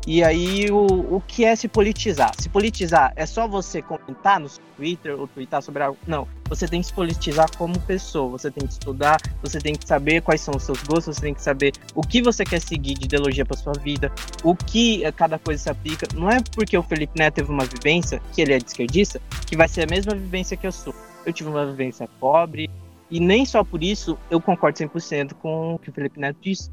E 0.05 0.21
aí, 0.21 0.69
o, 0.69 1.15
o 1.15 1.23
que 1.25 1.45
é 1.45 1.55
se 1.55 1.69
politizar? 1.69 2.31
Se 2.37 2.49
politizar 2.49 3.13
é 3.15 3.25
só 3.25 3.47
você 3.47 3.81
comentar 3.81 4.37
no 4.37 4.49
Twitter 4.75 5.17
ou 5.17 5.27
twittar 5.27 5.61
sobre 5.61 5.81
algo? 5.81 5.97
Não. 6.05 6.27
Você 6.49 6.67
tem 6.67 6.81
que 6.81 6.87
se 6.87 6.93
politizar 6.93 7.49
como 7.57 7.79
pessoa. 7.79 8.31
Você 8.31 8.51
tem 8.51 8.67
que 8.67 8.73
estudar, 8.73 9.17
você 9.41 9.59
tem 9.59 9.73
que 9.73 9.87
saber 9.87 10.21
quais 10.21 10.41
são 10.41 10.55
os 10.55 10.63
seus 10.63 10.83
gostos, 10.83 11.15
você 11.15 11.21
tem 11.21 11.33
que 11.33 11.41
saber 11.41 11.71
o 11.95 12.01
que 12.01 12.21
você 12.21 12.43
quer 12.43 12.59
seguir 12.59 12.95
de 12.95 13.05
ideologia 13.05 13.45
para 13.45 13.55
sua 13.55 13.73
vida, 13.73 14.11
o 14.43 14.53
que 14.53 15.09
cada 15.13 15.39
coisa 15.39 15.63
se 15.63 15.69
aplica. 15.69 16.05
Não 16.13 16.29
é 16.29 16.41
porque 16.53 16.77
o 16.77 16.83
Felipe 16.83 17.17
Neto 17.17 17.35
teve 17.35 17.49
uma 17.49 17.63
vivência, 17.63 18.21
que 18.33 18.41
ele 18.41 18.53
é 18.53 18.57
de 18.57 18.65
esquerdista, 18.65 19.21
que 19.47 19.55
vai 19.55 19.69
ser 19.69 19.83
a 19.83 19.87
mesma 19.87 20.13
vivência 20.13 20.57
que 20.57 20.67
eu 20.67 20.71
sou. 20.71 20.93
Eu 21.25 21.31
tive 21.31 21.49
uma 21.49 21.65
vivência 21.65 22.09
pobre, 22.19 22.69
e 23.09 23.21
nem 23.21 23.45
só 23.45 23.63
por 23.63 23.81
isso 23.81 24.17
eu 24.29 24.41
concordo 24.41 24.77
100% 24.77 25.33
com 25.35 25.75
o 25.75 25.79
que 25.79 25.89
o 25.89 25.93
Felipe 25.93 26.19
Neto 26.19 26.37
disse 26.41 26.69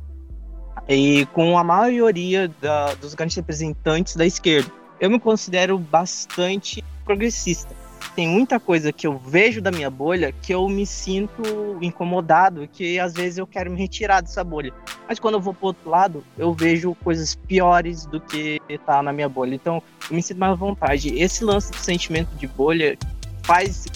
e 0.89 1.27
com 1.27 1.57
a 1.57 1.65
maioria 1.65 2.51
da, 2.61 2.95
dos 2.95 3.15
grandes 3.15 3.37
representantes 3.37 4.17
da 4.17 4.27
esquerda. 4.27 4.71
Eu 5.01 5.11
me 5.11 5.19
considero 5.19 5.79
bastante 5.79 6.85
progressista. 7.05 7.75
tem 8.15 8.29
muita 8.29 8.61
coisa 8.61 8.93
que 8.93 9.07
eu 9.07 9.19
vejo 9.19 9.61
da 9.61 9.71
minha 9.71 9.91
bolha 9.91 10.33
que 10.43 10.53
eu 10.53 10.69
me 10.69 10.85
sinto 10.85 11.43
incomodado, 11.81 12.69
que 12.71 12.99
às 12.99 13.15
vezes 13.15 13.39
eu 13.39 13.47
quero 13.47 13.71
me 13.71 13.79
retirar 13.79 14.21
dessa 14.21 14.45
bolha. 14.45 14.73
Mas 15.09 15.19
quando 15.19 15.35
eu 15.35 15.41
vou 15.41 15.55
pro 15.55 15.69
outro 15.69 15.89
lado, 15.89 16.25
eu 16.37 16.53
vejo 16.53 16.95
coisas 17.03 17.35
piores 17.35 18.05
do 18.07 18.21
que 18.21 18.61
tá 18.85 19.03
na 19.03 19.13
minha 19.13 19.29
bolha. 19.29 19.55
Então, 19.55 19.83
eu 20.09 20.17
me 20.17 20.23
sinto 20.23 20.39
mais 20.39 20.53
à 20.53 20.57
vontade. 20.57 21.19
Esse 21.19 21.45
lance 21.45 21.71
do 21.71 21.79
sentimento 21.79 22.29
de 22.37 22.47
bolha 22.47 22.99
faz, 23.43 23.87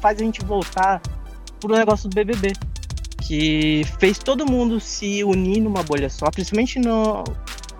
faz 0.00 0.20
a 0.20 0.24
gente 0.24 0.44
voltar 0.44 1.00
pro 1.60 1.76
negócio 1.76 2.08
do 2.08 2.14
BBB. 2.14 2.52
Que 3.26 3.82
fez 3.98 4.18
todo 4.18 4.46
mundo 4.46 4.78
se 4.78 5.24
unir 5.24 5.60
numa 5.60 5.82
bolha 5.82 6.08
só, 6.08 6.30
principalmente 6.30 6.78
no, 6.78 7.24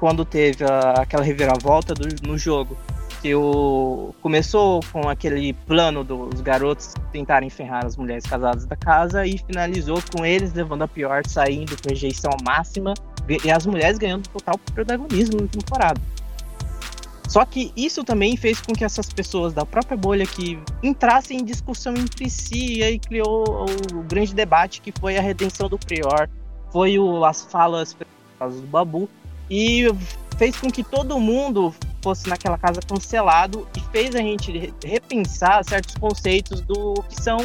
quando 0.00 0.24
teve 0.24 0.64
a, 0.64 1.02
aquela 1.02 1.22
reviravolta 1.22 1.94
do, 1.94 2.08
no 2.26 2.36
jogo 2.36 2.76
que 3.22 3.34
o 3.34 4.14
começou 4.20 4.80
com 4.92 5.08
aquele 5.08 5.52
plano 5.52 6.04
dos 6.04 6.40
garotos 6.40 6.94
tentarem 7.12 7.48
ferrar 7.48 7.84
as 7.84 7.96
mulheres 7.96 8.24
casadas 8.24 8.66
da 8.66 8.76
casa 8.76 9.26
e 9.26 9.38
finalizou 9.38 10.00
com 10.14 10.24
eles 10.24 10.52
levando 10.52 10.82
a 10.82 10.88
pior, 10.88 11.22
saindo 11.26 11.76
com 11.80 11.88
rejeição 11.88 12.30
máxima 12.44 12.94
e 13.44 13.50
as 13.50 13.66
mulheres 13.66 13.98
ganhando 13.98 14.28
total 14.28 14.58
protagonismo 14.74 15.40
na 15.40 15.48
temporada. 15.48 16.00
Só 17.28 17.44
que 17.44 17.72
isso 17.76 18.04
também 18.04 18.36
fez 18.36 18.60
com 18.60 18.72
que 18.72 18.84
essas 18.84 19.08
pessoas 19.08 19.52
da 19.52 19.66
própria 19.66 19.96
bolha 19.96 20.24
que 20.24 20.58
entrassem 20.82 21.40
em 21.40 21.44
discussão 21.44 21.94
entre 21.96 22.30
si 22.30 22.78
e 22.78 22.82
aí 22.82 22.98
criou 22.98 23.66
o 23.92 24.02
grande 24.02 24.34
debate 24.34 24.80
que 24.80 24.92
foi 25.00 25.16
a 25.16 25.20
redenção 25.20 25.68
do 25.68 25.78
Prior, 25.78 26.28
foi 26.72 26.98
o, 26.98 27.24
as 27.24 27.42
falas 27.42 27.96
do 28.40 28.66
Babu 28.68 29.08
e 29.50 29.86
fez 30.38 30.56
com 30.56 30.70
que 30.70 30.84
todo 30.84 31.18
mundo 31.18 31.74
fosse 32.02 32.28
naquela 32.28 32.58
casa 32.58 32.80
cancelado 32.80 33.66
e 33.76 33.80
fez 33.90 34.14
a 34.14 34.20
gente 34.20 34.72
repensar 34.84 35.64
certos 35.64 35.96
conceitos 35.96 36.60
do 36.60 36.94
que 37.08 37.20
são 37.20 37.38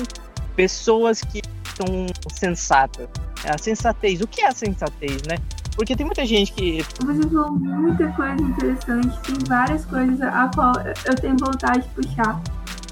pessoas 0.55 1.21
que 1.21 1.41
são 1.75 2.05
sensatas. 2.33 3.07
É 3.43 3.49
a 3.49 3.57
sensatez. 3.57 4.21
O 4.21 4.27
que 4.27 4.41
é 4.41 4.47
a 4.47 4.51
sensatez, 4.51 5.23
né? 5.23 5.37
Porque 5.75 5.95
tem 5.95 6.05
muita 6.05 6.25
gente 6.25 6.53
que. 6.53 6.81
Você 6.81 7.29
falou 7.29 7.51
muita 7.51 8.07
coisa 8.11 8.41
interessante, 8.41 9.19
tem 9.21 9.35
várias 9.47 9.85
coisas 9.85 10.21
a 10.21 10.49
qual 10.53 10.73
eu 11.05 11.15
tenho 11.15 11.37
vontade 11.37 11.87
de 11.87 11.89
puxar. 11.89 12.41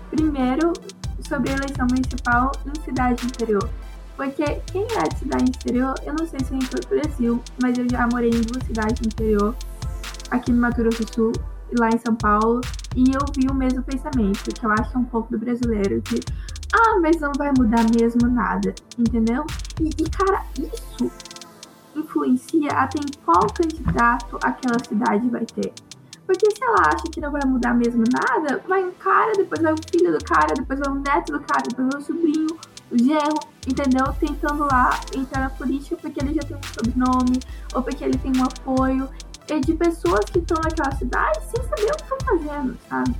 Primeiro, 0.09 0.73
sobre 1.27 1.51
a 1.51 1.55
eleição 1.55 1.85
municipal 1.87 2.51
em 2.65 2.81
cidade 2.81 3.25
interior. 3.25 3.69
Porque 4.17 4.43
quem 4.71 4.83
é 4.97 5.07
de 5.07 5.19
cidade 5.19 5.43
interior, 5.43 5.93
eu 6.05 6.13
não 6.13 6.27
sei 6.27 6.39
se 6.41 6.53
é 6.53 6.57
em 6.57 6.59
todo 6.59 6.83
o 6.83 6.89
Brasil, 6.89 7.43
mas 7.61 7.77
eu 7.77 7.87
já 7.89 8.07
morei 8.07 8.29
em 8.29 8.41
duas 8.41 8.63
cidades 8.65 8.99
interior 9.05 9.55
aqui 10.31 10.51
no 10.51 10.59
Mato 10.59 10.81
Grosso 10.81 11.03
do 11.03 11.13
Sul 11.13 11.31
e 11.71 11.79
lá 11.79 11.89
em 11.89 11.97
São 11.99 12.15
Paulo, 12.15 12.61
e 12.95 13.03
eu 13.11 13.21
vi 13.35 13.47
o 13.49 13.53
mesmo 13.53 13.83
pensamento, 13.83 14.43
que 14.51 14.65
eu 14.65 14.71
acho 14.71 14.97
um 14.97 15.05
pouco 15.05 15.31
do 15.31 15.37
brasileiro, 15.37 16.01
que, 16.01 16.19
ah, 16.73 16.99
mas 16.99 17.19
não 17.19 17.31
vai 17.37 17.51
mudar 17.57 17.85
mesmo 17.97 18.27
nada, 18.27 18.73
entendeu? 18.97 19.45
E, 19.79 19.89
e 19.89 20.09
cara, 20.09 20.43
isso 20.57 21.11
influencia 21.99 22.71
até 22.71 22.99
em 22.99 23.11
qual 23.23 23.47
candidato 23.53 24.37
aquela 24.43 24.79
cidade 24.83 25.29
vai 25.29 25.45
ter. 25.45 25.73
Porque 26.25 26.51
se 26.51 26.63
ela 26.63 26.93
acha 26.93 27.03
que 27.11 27.19
não 27.19 27.31
vai 27.31 27.41
mudar 27.45 27.73
mesmo 27.73 28.03
nada, 28.11 28.61
vai 28.67 28.83
um 28.83 28.91
cara, 28.91 29.33
depois 29.33 29.61
vai 29.61 29.73
o 29.73 29.77
filho 29.91 30.11
do 30.11 30.23
cara, 30.23 30.53
depois 30.53 30.79
vai 30.79 30.91
o 30.91 30.95
neto 30.95 31.31
do 31.31 31.39
cara, 31.39 31.63
depois 31.67 31.87
vai 31.91 32.01
o 32.01 32.05
sobrinho, 32.05 32.47
o 32.91 32.97
genro, 32.97 33.39
entendeu? 33.67 34.13
Tentando 34.19 34.63
lá 34.65 34.99
entrar 35.15 35.41
na 35.41 35.49
política 35.49 35.97
porque 35.99 36.19
ele 36.19 36.35
já 36.35 36.41
tem 36.41 36.55
um 36.55 36.63
sobrenome, 36.63 37.39
ou 37.73 37.81
porque 37.81 38.03
ele 38.03 38.17
tem 38.17 38.31
um 38.37 38.43
apoio 38.43 39.09
é 39.49 39.59
de 39.59 39.73
pessoas 39.73 40.25
que 40.25 40.37
estão 40.37 40.57
naquela 40.63 40.95
cidade 40.95 41.39
sem 41.49 41.63
saber 41.63 41.91
o 41.91 41.95
que 41.95 42.03
estão 42.03 42.17
fazendo, 42.23 42.77
sabe? 42.87 43.15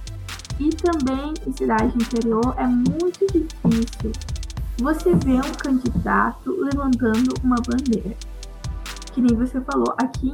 E 0.60 0.70
também 0.70 1.34
em 1.48 1.52
cidade 1.54 1.96
interior 1.96 2.54
é 2.58 2.68
muito 2.68 3.26
difícil 3.26 4.12
você 4.78 5.14
ver 5.16 5.40
um 5.40 5.54
candidato 5.54 6.52
levantando 6.52 7.34
uma 7.44 7.56
bandeira. 7.56 8.16
Que 9.20 9.24
nem 9.24 9.36
você 9.36 9.60
falou, 9.60 9.94
aqui 9.98 10.32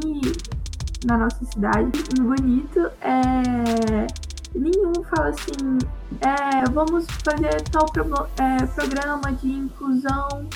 na 1.05 1.17
nossa 1.17 1.43
cidade, 1.43 2.03
no 2.19 2.25
Bonito, 2.25 2.81
é... 3.01 4.05
nenhum 4.53 4.93
fala 5.05 5.29
assim, 5.29 5.79
é, 6.21 6.69
vamos 6.69 7.07
fazer 7.23 7.63
tal 7.71 7.87
pro... 7.87 8.27
é, 8.37 8.63
programa 8.67 9.33
de 9.41 9.51
inclusão 9.51 10.47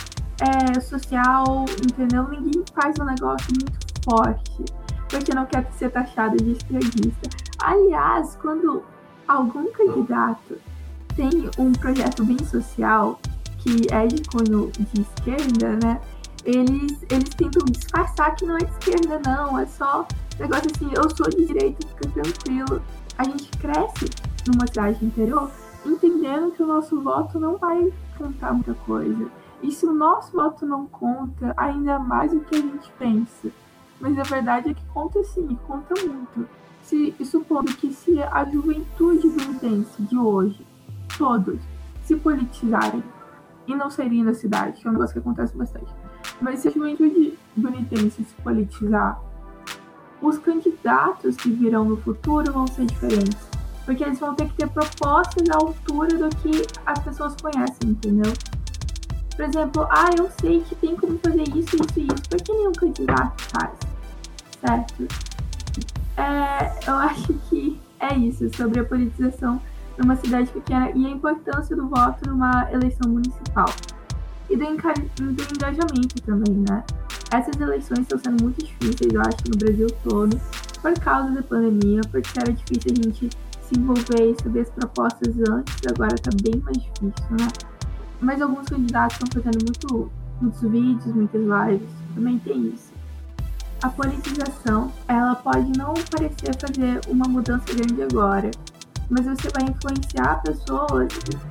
é, 0.42 0.80
social, 0.80 1.66
entendeu? 1.82 2.28
Ninguém 2.30 2.64
faz 2.72 3.00
um 3.00 3.06
negócio 3.06 3.48
muito 3.50 3.74
forte 4.06 4.64
porque 5.10 5.34
não 5.34 5.48
quer 5.48 5.68
ser 5.72 5.90
taxado 5.90 6.38
de 6.38 6.52
esquerdista. 6.52 7.30
Aliás, 7.64 8.38
quando 8.40 8.84
algum 9.28 9.72
candidato 9.72 10.56
tem 11.16 11.50
um 11.58 11.72
projeto 11.72 12.24
bem 12.24 12.38
social, 12.46 13.20
que 13.58 13.88
é 13.92 14.06
de 14.06 14.22
cunho 14.30 14.72
de 14.78 15.02
esquerda, 15.02 15.80
né? 15.84 16.00
Eles, 16.52 17.06
eles 17.12 17.30
tentam 17.30 17.64
disfarçar 17.66 18.36
que 18.36 18.44
não 18.44 18.56
é 18.56 18.60
de 18.60 18.72
esquerda, 18.72 19.22
não. 19.24 19.60
É 19.60 19.68
só 19.68 20.08
negócio 20.40 20.72
assim, 20.74 20.90
eu 20.96 21.08
sou 21.16 21.30
de 21.30 21.46
direita, 21.46 21.88
fica 21.88 22.10
tranquilo. 22.10 22.82
A 23.20 23.24
gente 23.24 23.52
cresce 23.60 24.10
numa 24.48 24.66
cidade 24.66 25.06
interior 25.06 25.52
entendendo 25.86 26.52
que 26.52 26.64
o 26.64 26.68
nosso 26.68 27.00
voto 27.02 27.40
não 27.40 27.58
vai 27.58 27.94
contar 28.18 28.52
muita 28.54 28.74
coisa. 28.74 29.30
E 29.62 29.72
se 29.72 29.86
o 29.86 29.94
nosso 29.94 30.32
voto 30.32 30.66
não 30.66 30.88
conta, 30.88 31.54
ainda 31.56 32.00
mais 32.00 32.34
o 32.34 32.40
que 32.40 32.56
a 32.56 32.62
gente 32.62 32.92
pensa. 32.98 33.52
Mas 34.00 34.18
a 34.18 34.24
verdade 34.24 34.72
é 34.72 34.74
que 34.74 34.86
conta 34.88 35.24
sim, 35.26 35.56
conta 35.68 35.94
muito. 36.04 36.50
Se 36.82 37.14
supondo 37.26 37.72
que 37.76 37.94
se 37.94 38.20
a 38.24 38.44
juventude 38.46 39.30
brutense 39.30 40.02
de 40.02 40.18
hoje, 40.18 40.66
todos, 41.16 41.60
se 42.06 42.16
politizarem 42.16 43.04
e 43.68 43.76
não 43.76 43.92
serem 43.92 44.24
na 44.24 44.34
cidade, 44.34 44.82
que 44.82 44.88
é 44.88 44.90
um 44.90 44.94
negócio 44.94 45.14
que 45.14 45.20
acontece 45.20 45.56
bastante, 45.56 45.99
mas 46.42 46.60
se 46.60 46.68
a 46.68 46.72
juventude 46.72 47.38
bonitense 47.56 48.24
se 48.24 48.34
politizar, 48.44 49.22
os 50.22 50.38
candidatos 50.38 51.36
que 51.38 51.50
virão 51.50 51.86
no 51.86 51.98
futuro 51.98 52.52
vão 52.52 52.68
ser 52.68 52.86
diferentes. 52.86 53.50
Porque 53.86 54.04
eles 54.04 54.20
vão 54.20 54.36
ter 54.36 54.48
que 54.48 54.54
ter 54.54 54.70
propostas 54.70 55.50
à 55.50 55.56
altura 55.56 56.18
do 56.18 56.30
que 56.38 56.68
as 56.86 57.00
pessoas 57.00 57.36
conhecem, 57.42 57.90
entendeu? 57.90 58.32
Por 59.36 59.46
exemplo, 59.46 59.88
ah, 59.90 60.10
eu 60.18 60.30
sei 60.40 60.62
que 60.62 60.76
tem 60.76 60.96
como 60.96 61.18
fazer 61.20 61.44
isso, 61.44 61.76
isso 61.76 62.00
e 62.00 62.04
isso. 62.04 62.30
Por 62.30 62.42
que 62.42 62.54
nenhum 62.54 62.74
candidato 62.74 63.42
faz? 63.44 63.90
certo? 64.60 65.08
É, 66.18 66.90
eu 66.90 66.96
acho 67.00 67.34
que 67.50 67.80
é 68.00 68.16
isso, 68.16 68.50
sobre 68.56 68.80
a 68.80 68.86
politização 68.86 69.62
numa 69.98 70.16
cidade 70.16 70.50
pequena 70.52 70.92
e 70.92 71.06
a 71.06 71.10
importância 71.10 71.76
do 71.76 71.88
voto 71.88 72.30
numa 72.30 72.72
eleição 72.72 73.12
municipal. 73.12 73.68
E 74.50 74.56
do, 74.56 74.66
do 74.66 75.44
engajamento 75.56 76.22
também, 76.26 76.66
né? 76.70 76.84
Essas 77.32 77.60
eleições 77.60 78.00
estão 78.00 78.18
sendo 78.18 78.44
muito 78.44 78.66
difíceis, 78.66 79.14
eu 79.14 79.22
acho, 79.22 79.38
no 79.48 79.58
Brasil 79.58 79.88
todo, 80.04 80.40
por 80.82 80.94
causa 81.00 81.32
da 81.32 81.44
pandemia, 81.44 82.02
porque 82.10 82.40
era 82.40 82.52
difícil 82.52 82.92
a 82.92 83.04
gente 83.04 83.30
se 83.62 83.80
envolver 83.80 84.32
e 84.32 84.42
saber 84.42 84.62
as 84.62 84.70
propostas 84.70 85.36
antes, 85.48 85.76
agora 85.88 86.16
tá 86.16 86.32
bem 86.42 86.60
mais 86.62 86.78
difícil, 86.78 87.26
né? 87.32 87.48
Mas 88.20 88.42
alguns 88.42 88.68
candidatos 88.68 89.18
estão 89.18 89.44
fazendo 89.44 89.64
muito, 89.64 90.12
muitos 90.42 90.62
vídeos, 90.62 91.16
muitas 91.16 91.42
lives, 91.42 91.90
também 92.16 92.40
tem 92.40 92.70
isso 92.70 93.00
a 93.82 93.90
politização 93.90 94.92
ela 95.08 95.36
pode 95.36 95.72
não 95.78 95.94
parecer 96.12 96.56
fazer 96.60 97.00
uma 97.08 97.28
mudança 97.28 97.66
grande 97.74 98.04
agora, 98.04 98.52
mas 99.10 99.26
você 99.26 99.50
vai 99.50 99.70
influenciar 99.70 100.42
pessoas, 100.42 101.08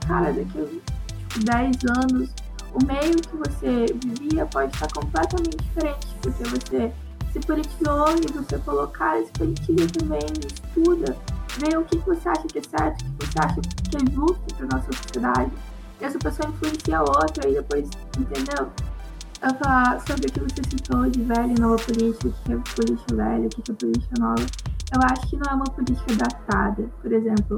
cara, 0.07 0.33
daqui 0.33 0.59
a 0.59 0.65
tipo, 0.65 1.45
10 1.45 1.77
anos, 1.85 2.31
o 2.75 2.85
meio 2.85 3.17
que 3.17 3.37
você 3.37 3.87
vivia 4.05 4.47
pode 4.47 4.75
estar 4.75 4.89
completamente 4.93 5.57
diferente, 5.57 6.07
porque 6.23 6.45
você 6.45 6.93
se 7.33 7.41
politizou 7.41 8.09
e 8.17 8.33
você 8.33 8.59
colocar 8.59 9.21
esse 9.21 9.33
politiza 9.33 9.87
também, 9.99 10.27
estuda, 10.47 11.17
vê 11.59 11.77
o 11.77 11.85
que 11.85 11.99
você 11.99 12.29
acha 12.29 12.47
que 12.49 12.59
é 12.59 12.63
certo, 12.63 13.03
o 13.03 13.13
que 13.19 13.27
você 13.27 13.39
acha 13.39 13.61
que 13.61 13.97
é 13.97 14.13
justo 14.13 14.55
para 14.55 14.67
nossa 14.67 14.93
sociedade. 14.93 15.51
E 16.01 16.05
essa 16.05 16.19
pessoa 16.19 16.49
influencia 16.49 16.99
a 16.99 17.03
outra 17.03 17.49
e 17.49 17.55
depois, 17.55 17.89
entendeu? 18.19 18.71
eu 19.43 19.55
falar 19.55 20.01
sobre 20.01 20.27
o 20.27 20.33
que 20.33 20.41
você 20.41 20.63
citou 20.69 21.09
de 21.09 21.23
velha 21.23 21.53
e 21.57 21.61
nova 21.61 21.77
política, 21.85 22.29
o 22.29 22.33
que 22.33 22.53
é 22.53 22.57
política 22.75 23.15
velha, 23.15 23.47
o 23.47 23.49
que 23.49 23.71
é 23.71 23.75
política 23.75 24.15
nova, 24.19 24.47
eu 24.93 25.01
acho 25.05 25.29
que 25.29 25.37
não 25.37 25.53
é 25.53 25.55
uma 25.55 25.65
política 25.65 26.15
datada. 26.17 26.83
Por 27.01 27.13
exemplo, 27.13 27.57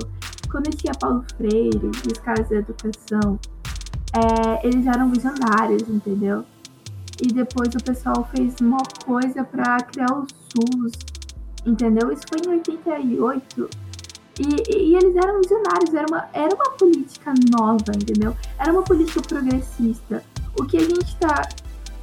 quando 0.50 0.70
tinha 0.76 0.92
Paulo 0.94 1.24
Freire 1.36 1.90
e 2.04 2.12
os 2.12 2.18
caras 2.18 2.48
da 2.48 2.56
educação, 2.56 3.38
é, 4.12 4.66
eles 4.66 4.86
eram 4.86 5.10
visionários, 5.10 5.88
entendeu? 5.88 6.44
E 7.22 7.28
depois 7.28 7.68
o 7.74 7.84
pessoal 7.84 8.28
fez 8.34 8.54
uma 8.60 8.82
coisa 9.04 9.44
para 9.44 9.76
criar 9.84 10.12
o 10.12 10.26
SUS, 10.50 10.92
entendeu? 11.66 12.10
Isso 12.10 12.22
foi 12.28 12.40
em 12.46 12.56
88. 12.56 13.68
E, 14.38 14.42
e, 14.74 14.96
eles 14.96 15.14
eram 15.16 15.40
visionários, 15.42 15.94
era 15.94 16.06
uma, 16.08 16.28
era 16.32 16.54
uma 16.54 16.70
política 16.70 17.34
nova, 17.50 17.92
entendeu? 17.94 18.34
Era 18.58 18.72
uma 18.72 18.82
política 18.82 19.20
progressista. 19.20 20.24
O 20.58 20.64
que 20.64 20.78
a 20.78 20.80
gente 20.80 21.04
está 21.04 21.46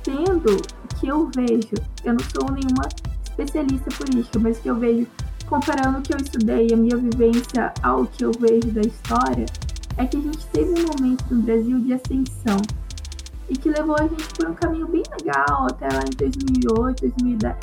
tendo 0.04 0.62
que 1.00 1.08
eu 1.08 1.30
vejo, 1.36 1.74
eu 2.04 2.14
não 2.14 2.20
sou 2.20 2.52
nenhuma 2.52 2.88
especialista 3.24 3.90
política, 3.92 4.40
mas 4.40 4.60
que 4.60 4.70
eu 4.70 4.76
vejo 4.76 5.08
comparando 5.48 6.00
o 6.00 6.02
que 6.02 6.14
eu 6.14 6.18
estudei, 6.18 6.68
a 6.72 6.78
minha 6.78 6.98
vivência 6.98 7.74
ao 7.82 8.06
que 8.06 8.24
eu 8.24 8.32
vejo 8.32 8.70
da 8.72 8.82
história, 8.82 9.46
é 9.98 10.06
que 10.06 10.18
a 10.18 10.22
gente 10.22 10.46
teve 10.48 10.70
um 10.82 10.88
momento 10.88 11.25
no 11.34 11.42
Brasil 11.42 11.80
de 11.80 11.94
ascensão 11.94 12.62
e 13.50 13.56
que 13.56 13.70
levou 13.70 13.96
a 13.98 14.04
gente 14.04 14.27
por 14.36 14.50
um 14.50 14.54
caminho 14.54 14.88
bem 14.88 15.04
legal 15.20 15.68
até 15.70 15.88
lá 15.88 16.04
em 16.06 16.16
2008, 16.16 17.01
2010. 17.01 17.56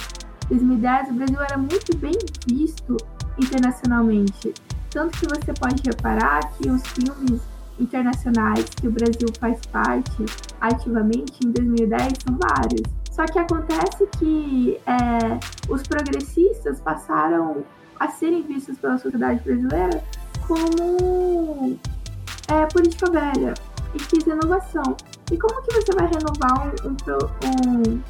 2010 0.49 1.09
o 1.09 1.13
Brasil 1.15 1.41
era 1.41 1.59
muito 1.59 1.97
bem 1.97 2.19
visto 2.47 2.97
internacionalmente. 3.39 4.55
Tanto 4.91 5.19
que 5.19 5.27
você 5.27 5.53
pode 5.53 5.83
reparar 5.85 6.53
que 6.55 6.71
os 6.71 6.83
filmes 6.89 7.41
internacionais 7.79 8.65
que 8.65 8.87
o 8.87 8.91
Brasil 8.91 9.29
faz 9.39 9.61
parte 9.67 10.25
ativamente 10.61 11.39
em 11.45 11.51
2010 11.51 12.13
são 12.25 12.39
vários. 12.39 12.83
Só 13.11 13.25
que 13.27 13.39
acontece 13.39 14.07
que 14.19 14.81
é, 14.87 15.39
os 15.69 15.83
progressistas 15.83 16.81
passaram 16.81 17.65
a 17.99 18.09
serem 18.09 18.43
vistos 18.43 18.79
pela 18.79 18.99
sociedade 18.99 19.41
brasileira 19.45 20.03
como 20.47 21.79
é, 22.49 22.67
política 22.67 23.11
velha 23.11 23.55
e 23.95 23.99
quis 23.99 24.25
renovação. 24.25 24.97
E 25.31 25.39
como 25.39 25.63
que 25.63 25.75
você 25.75 25.93
vai 25.93 26.07
renovar 26.07 26.69
um, 26.69 26.89
um, 26.89 27.93
um 27.93 28.03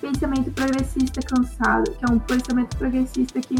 pensamento 0.00 0.50
progressista 0.50 1.20
cansado, 1.22 1.90
que 1.92 2.04
é 2.04 2.12
um 2.12 2.18
pensamento 2.18 2.76
progressista 2.76 3.40
que, 3.40 3.56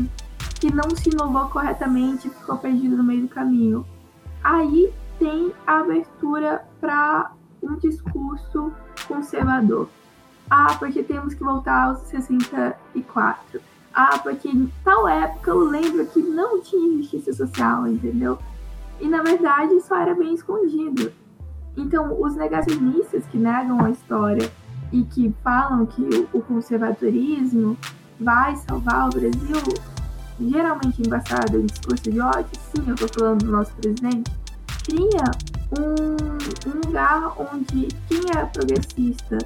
que 0.60 0.72
não 0.72 0.94
se 0.94 1.10
inovou 1.10 1.48
corretamente 1.48 2.28
ficou 2.28 2.58
perdido 2.58 2.96
no 2.96 3.04
meio 3.04 3.22
do 3.22 3.28
caminho? 3.28 3.86
Aí 4.42 4.92
tem 5.18 5.52
a 5.66 5.80
abertura 5.80 6.64
para 6.80 7.32
um 7.62 7.76
discurso 7.76 8.72
conservador. 9.06 9.88
Ah, 10.50 10.76
porque 10.78 11.02
temos 11.02 11.34
que 11.34 11.44
voltar 11.44 11.88
aos 11.88 11.98
64. 12.08 13.60
Ah, 13.92 14.18
porque 14.18 14.48
em 14.48 14.72
tal 14.84 15.08
época 15.08 15.50
eu 15.50 15.60
lembro 15.60 16.06
que 16.06 16.20
não 16.20 16.60
tinha 16.60 16.98
justiça 16.98 17.32
social, 17.32 17.86
entendeu? 17.86 18.38
E 19.00 19.08
na 19.08 19.22
verdade 19.22 19.80
só 19.80 19.96
era 20.00 20.14
bem 20.14 20.34
escondido. 20.34 21.12
Então, 21.76 22.20
os 22.20 22.34
negacionistas 22.34 23.24
que 23.26 23.38
negam 23.38 23.84
a 23.84 23.90
história 23.90 24.50
e 24.92 25.04
que 25.04 25.32
falam 25.44 25.86
que 25.86 26.26
o 26.32 26.40
conservadorismo 26.42 27.76
vai 28.18 28.56
salvar 28.56 29.08
o 29.08 29.10
Brasil, 29.10 29.74
geralmente 30.40 31.02
embaçado 31.06 31.60
em 31.60 31.66
discurso 31.66 32.10
de 32.10 32.20
ódio, 32.20 32.50
sim, 32.74 32.82
eu 32.86 32.94
estou 32.94 33.08
falando 33.08 33.44
do 33.44 33.52
nosso 33.52 33.72
presidente, 33.76 34.32
cria 34.84 35.22
um, 35.78 36.68
um 36.68 36.86
lugar 36.86 37.34
onde 37.38 37.88
quem 38.08 38.22
é 38.36 38.44
progressista 38.46 39.38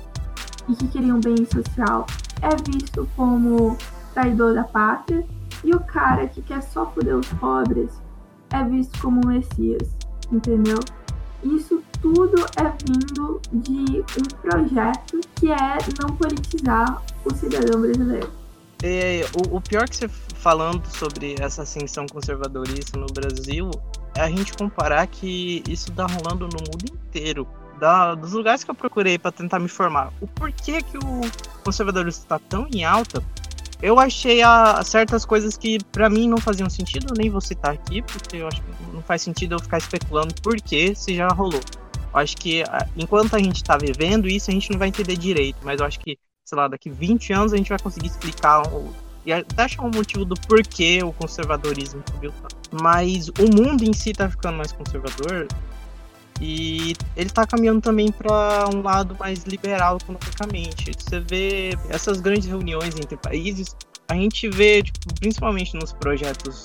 e 0.69 0.75
que 0.75 0.89
queria 0.89 1.15
um 1.15 1.21
bem 1.21 1.45
social 1.45 2.07
é 2.41 2.57
visto 2.71 3.09
como 3.17 3.77
traidor 4.13 4.55
da 4.55 4.65
pátria 4.65 5.25
e 5.65 5.75
o 5.75 5.81
cara 5.81 6.27
que 6.27 6.43
quer 6.43 6.61
só 6.61 6.87
foder 6.87 7.17
os 7.17 7.29
pobres 7.35 8.02
é 8.53 8.65
visto 8.65 9.01
como 9.01 9.21
um 9.25 9.29
messias, 9.29 9.89
entendeu? 10.31 10.79
Isso 11.43 11.83
tudo 12.01 12.45
é 12.57 12.73
vindo 12.85 13.41
de 13.53 14.01
um 14.01 14.41
projeto 14.41 15.21
que 15.37 15.51
é 15.51 15.79
não 16.01 16.17
politizar 16.17 17.03
o 17.25 17.35
cidadão 17.35 17.81
brasileiro. 17.81 18.31
É, 18.83 19.25
o, 19.35 19.57
o 19.57 19.61
pior 19.61 19.89
que 19.89 19.97
você 19.97 20.09
falando 20.09 20.85
sobre 20.87 21.37
essa 21.41 21.63
ascensão 21.63 22.07
conservadorista 22.07 22.99
no 22.99 23.07
Brasil 23.07 23.71
é 24.17 24.23
a 24.23 24.29
gente 24.29 24.53
comparar 24.55 25.07
que 25.07 25.63
isso 25.69 25.93
tá 25.93 26.07
rolando 26.07 26.49
no 26.49 26.59
mundo 26.59 26.93
inteiro. 26.93 27.47
Da, 27.79 28.15
dos 28.15 28.33
lugares 28.33 28.63
que 28.63 28.71
eu 28.71 28.75
procurei 28.77 29.19
para 29.19 29.33
tentar 29.33 29.59
me 29.59 29.65
informar, 29.65 30.13
o 30.21 30.27
porquê 30.29 30.83
que 30.83 30.97
o 30.99 31.21
conservadorismo 31.65 32.23
está 32.23 32.39
tão 32.39 32.69
em 32.73 32.85
alta, 32.85 33.21
eu 33.83 33.99
achei 33.99 34.41
a, 34.43 34.83
certas 34.85 35.25
coisas 35.25 35.57
que 35.57 35.79
para 35.91 36.09
mim 36.09 36.29
não 36.29 36.39
faziam 36.39 36.71
sentido, 36.71 37.13
nem 37.19 37.29
vou 37.29 37.41
citar 37.41 37.73
aqui, 37.73 38.01
porque 38.01 38.37
eu 38.37 38.47
acho 38.47 38.63
que 38.63 38.71
não 38.93 39.03
faz 39.03 39.23
sentido 39.23 39.57
eu 39.57 39.59
ficar 39.59 39.79
especulando 39.79 40.33
por 40.41 40.57
que 40.57 40.95
se 40.95 41.17
já 41.17 41.27
rolou. 41.29 41.61
Eu 42.15 42.21
acho 42.21 42.37
que 42.37 42.63
enquanto 42.97 43.35
a 43.35 43.39
gente 43.39 43.57
está 43.57 43.77
vivendo 43.77 44.29
isso, 44.29 44.51
a 44.51 44.55
gente 44.55 44.71
não 44.71 44.79
vai 44.79 44.89
entender 44.89 45.17
direito, 45.17 45.59
mas 45.63 45.81
eu 45.81 45.87
acho 45.87 45.99
que, 45.99 46.17
sei 46.45 46.57
lá, 46.57 46.69
daqui 46.69 46.91
20 46.91 47.33
anos 47.33 47.53
a 47.53 47.57
gente 47.57 47.71
vai 47.71 47.79
conseguir 47.79 48.07
explicar 48.07 48.63
e 49.27 49.33
até 49.33 49.65
achar 49.65 49.83
um 49.83 49.91
motivo 49.91 50.25
do 50.25 50.35
porquê 50.35 51.01
o 51.03 51.13
conservadorismo 51.13 52.03
subiu 52.13 52.33
tanto. 52.41 52.57
Mas 52.83 53.29
o 53.29 53.45
mundo 53.55 53.83
em 53.83 53.93
si 53.93 54.11
está 54.11 54.29
ficando 54.29 54.59
mais 54.59 54.71
conservador 54.73 55.49
e 56.43 56.97
ele 57.17 57.29
está 57.29 57.47
caminhando 57.47 57.81
também 57.81 58.11
para 58.11 58.69
um 58.75 58.83
lado 58.83 59.17
mais 59.17 59.45
liberal 59.45 59.99
economicamente. 60.03 60.91
Você 60.99 61.21
vê 61.21 61.79
essas 61.89 62.21
grandes 62.21 62.49
reuniões 62.49 62.97
entre 62.97 63.17
países, 63.17 63.77
a 64.09 64.15
gente 64.15 64.49
vê, 64.49 64.83
tipo, 64.83 65.15
principalmente 65.21 65.77
nos 65.77 65.93
projetos 65.93 66.65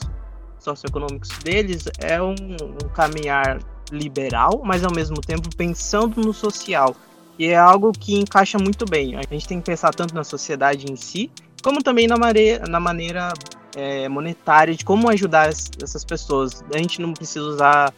socioeconômicos 0.58 1.30
deles, 1.44 1.86
é 2.00 2.20
um, 2.20 2.34
um 2.34 2.90
caminhar 2.90 3.60
liberal, 3.92 4.64
mas 4.66 4.84
ao 4.84 4.92
mesmo 4.92 5.22
tempo 5.22 5.56
pensando 5.56 6.22
no 6.22 6.34
social. 6.34 6.96
E 7.38 7.46
é 7.46 7.56
algo 7.56 7.92
que 7.92 8.16
encaixa 8.16 8.58
muito 8.58 8.84
bem. 8.84 9.16
A 9.16 9.22
gente 9.32 9.48
tem 9.48 9.60
que 9.60 9.66
pensar 9.66 9.94
tanto 9.94 10.16
na 10.16 10.24
sociedade 10.24 10.92
em 10.92 10.96
si, 10.96 11.30
como 11.62 11.84
também 11.84 12.08
na, 12.08 12.18
mare 12.18 12.58
na 12.68 12.80
maneira 12.80 13.32
é, 13.76 14.10
monetária 14.10 14.74
de 14.74 14.84
como 14.84 15.08
ajudar 15.12 15.50
essas 15.50 16.04
pessoas. 16.04 16.66
A 16.74 16.80
gente 16.80 17.00
não 17.00 17.14
precisa 17.14 17.46
usar. 17.46 17.94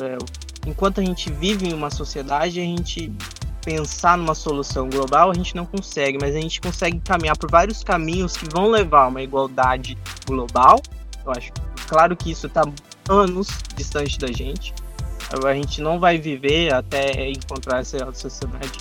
É, 0.00 0.16
enquanto 0.66 1.00
a 1.00 1.04
gente 1.04 1.32
vive 1.32 1.68
em 1.68 1.72
uma 1.72 1.90
sociedade, 1.90 2.60
a 2.60 2.64
gente 2.64 3.12
pensar 3.64 4.16
numa 4.16 4.34
solução 4.34 4.88
global, 4.88 5.30
a 5.30 5.34
gente 5.34 5.54
não 5.54 5.66
consegue, 5.66 6.18
mas 6.20 6.34
a 6.34 6.40
gente 6.40 6.60
consegue 6.60 6.98
caminhar 7.00 7.36
por 7.36 7.50
vários 7.50 7.84
caminhos 7.84 8.36
que 8.36 8.48
vão 8.48 8.70
levar 8.70 9.04
a 9.04 9.08
uma 9.08 9.22
igualdade 9.22 9.96
global. 10.26 10.80
Eu 11.24 11.32
acho, 11.32 11.52
claro 11.86 12.16
que 12.16 12.30
isso 12.30 12.46
está 12.46 12.62
anos 13.08 13.48
distante 13.74 14.18
da 14.18 14.28
gente. 14.28 14.74
A 15.44 15.54
gente 15.54 15.80
não 15.80 16.00
vai 16.00 16.18
viver 16.18 16.72
até 16.72 17.30
encontrar 17.30 17.80
essa 17.80 18.12
sociedade 18.12 18.78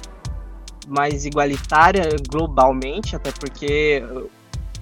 mais 0.88 1.26
igualitária 1.26 2.10
globalmente, 2.28 3.16
até 3.16 3.32
porque 3.32 4.04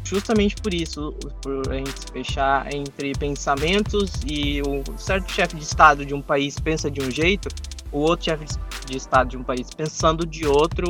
justamente 0.07 0.55
por 0.55 0.73
isso, 0.73 1.13
por 1.41 1.71
a 1.71 1.75
gente 1.75 1.99
se 1.99 2.11
fechar 2.11 2.73
entre 2.73 3.13
pensamentos 3.13 4.11
e 4.25 4.61
um 4.63 4.83
certo 4.97 5.31
chefe 5.31 5.55
de 5.55 5.63
estado 5.63 6.05
de 6.05 6.13
um 6.13 6.21
país 6.21 6.59
pensa 6.59 6.89
de 6.89 7.01
um 7.01 7.11
jeito, 7.11 7.49
o 7.91 7.99
outro 7.99 8.25
chefe 8.25 8.45
de 8.85 8.97
estado 8.97 9.29
de 9.29 9.37
um 9.37 9.43
país 9.43 9.69
pensando 9.69 10.25
de 10.25 10.47
outro 10.47 10.89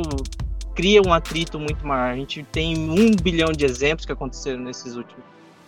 cria 0.74 1.02
um 1.04 1.12
atrito 1.12 1.58
muito 1.58 1.84
maior. 1.86 2.12
A 2.12 2.16
gente 2.16 2.42
tem 2.44 2.76
um 2.78 3.14
bilhão 3.16 3.50
de 3.50 3.64
exemplos 3.64 4.06
que 4.06 4.12
aconteceram 4.12 4.60
nesses 4.60 4.94
últimos 4.94 5.24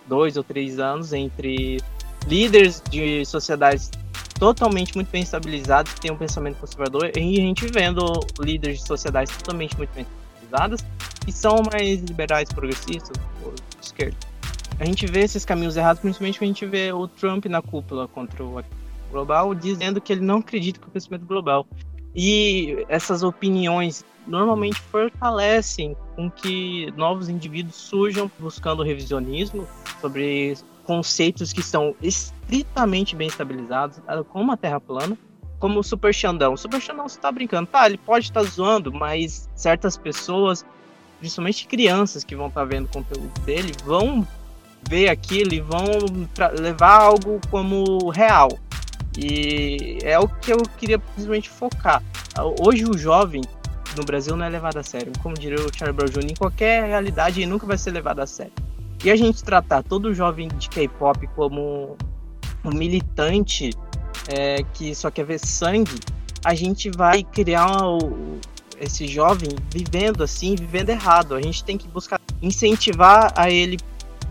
dois 0.06 0.36
ou 0.36 0.44
três 0.44 0.78
anos 0.78 1.12
entre 1.12 1.78
líderes 2.26 2.82
de 2.90 3.24
sociedades 3.24 3.90
totalmente 4.38 4.94
muito 4.94 5.10
bem 5.10 5.22
estabilizados, 5.22 5.92
que 5.92 6.00
têm 6.00 6.10
um 6.10 6.16
pensamento 6.16 6.56
conservador, 6.56 7.10
e 7.14 7.18
a 7.18 7.42
gente 7.42 7.66
vendo 7.66 8.20
líderes 8.38 8.80
de 8.80 8.86
sociedades 8.86 9.36
totalmente 9.36 9.76
muito 9.76 9.90
bem 9.94 10.06
estabilizadas, 10.34 10.80
que 11.30 11.36
são 11.36 11.62
mais 11.72 12.00
liberais, 12.00 12.48
progressistas, 12.48 13.16
ou 13.44 13.54
esquerda. 13.80 14.16
A 14.80 14.84
gente 14.84 15.06
vê 15.06 15.20
esses 15.20 15.44
caminhos 15.44 15.76
errados, 15.76 16.02
principalmente 16.02 16.38
quando 16.38 16.50
a 16.50 16.52
gente 16.52 16.66
vê 16.66 16.92
o 16.92 17.06
Trump 17.06 17.46
na 17.46 17.62
cúpula 17.62 18.08
contra 18.08 18.42
o 18.42 18.62
global, 19.10 19.54
dizendo 19.54 20.00
que 20.00 20.12
ele 20.12 20.22
não 20.22 20.38
acredita 20.38 20.80
no 20.80 20.90
crescimento 20.90 21.24
global. 21.24 21.66
E 22.14 22.84
essas 22.88 23.22
opiniões 23.22 24.04
normalmente 24.26 24.80
fortalecem 24.80 25.96
com 26.16 26.28
que 26.28 26.92
novos 26.96 27.28
indivíduos 27.28 27.76
surjam 27.76 28.30
buscando 28.38 28.82
revisionismo 28.82 29.66
sobre 30.00 30.56
conceitos 30.84 31.52
que 31.52 31.62
são 31.62 31.94
estritamente 32.02 33.14
bem 33.14 33.28
estabilizados, 33.28 34.00
como 34.30 34.50
a 34.50 34.56
Terra 34.56 34.80
plana, 34.80 35.16
como 35.60 35.78
o 35.78 35.84
Super 35.84 36.12
Xandão. 36.12 36.54
O 36.54 36.56
Super 36.56 36.80
Xandão 36.80 37.08
você 37.08 37.20
tá 37.20 37.30
brincando, 37.30 37.68
tá? 37.68 37.86
Ele 37.86 37.98
pode 37.98 38.26
estar 38.26 38.42
tá 38.42 38.46
zoando, 38.46 38.92
mas 38.92 39.48
certas 39.54 39.96
pessoas, 39.96 40.64
principalmente 41.20 41.66
crianças 41.66 42.24
que 42.24 42.34
vão 42.34 42.48
estar 42.48 42.62
tá 42.62 42.66
vendo 42.66 42.86
o 42.86 42.88
conteúdo 42.88 43.40
dele, 43.42 43.72
vão 43.84 44.26
ver 44.88 45.08
aquilo 45.08 45.54
e 45.54 45.60
vão 45.60 45.84
levar 46.58 47.02
algo 47.02 47.40
como 47.50 48.08
real. 48.08 48.58
E 49.16 49.98
é 50.02 50.18
o 50.18 50.26
que 50.26 50.52
eu 50.52 50.62
queria 50.78 50.98
principalmente 50.98 51.48
focar. 51.48 52.02
Hoje 52.58 52.84
o 52.84 52.96
jovem 52.96 53.42
no 53.96 54.04
Brasil 54.04 54.34
não 54.36 54.44
é 54.44 54.48
levado 54.48 54.78
a 54.78 54.82
sério. 54.82 55.12
Como 55.22 55.34
diria 55.34 55.58
o 55.60 55.76
Charlie 55.76 55.94
Brown 55.94 56.08
Jr., 56.08 56.30
em 56.30 56.34
qualquer 56.34 56.84
realidade 56.84 57.40
ele 57.40 57.50
nunca 57.50 57.66
vai 57.66 57.76
ser 57.76 57.90
levado 57.90 58.20
a 58.20 58.26
sério. 58.26 58.52
E 59.04 59.10
a 59.10 59.16
gente 59.16 59.42
tratar 59.42 59.82
todo 59.82 60.14
jovem 60.14 60.48
de 60.48 60.68
K-pop 60.68 61.26
como 61.34 61.96
um 62.64 62.70
militante 62.70 63.70
é, 64.28 64.62
que 64.74 64.94
só 64.94 65.10
quer 65.10 65.24
ver 65.24 65.38
sangue, 65.38 65.98
a 66.44 66.54
gente 66.54 66.90
vai 66.90 67.22
criar 67.22 67.82
esse 68.80 69.06
jovem 69.06 69.50
vivendo 69.70 70.24
assim, 70.24 70.56
vivendo 70.56 70.88
errado. 70.88 71.34
A 71.34 71.42
gente 71.42 71.62
tem 71.62 71.76
que 71.76 71.86
buscar 71.86 72.20
incentivar 72.42 73.32
a 73.36 73.50
ele 73.50 73.78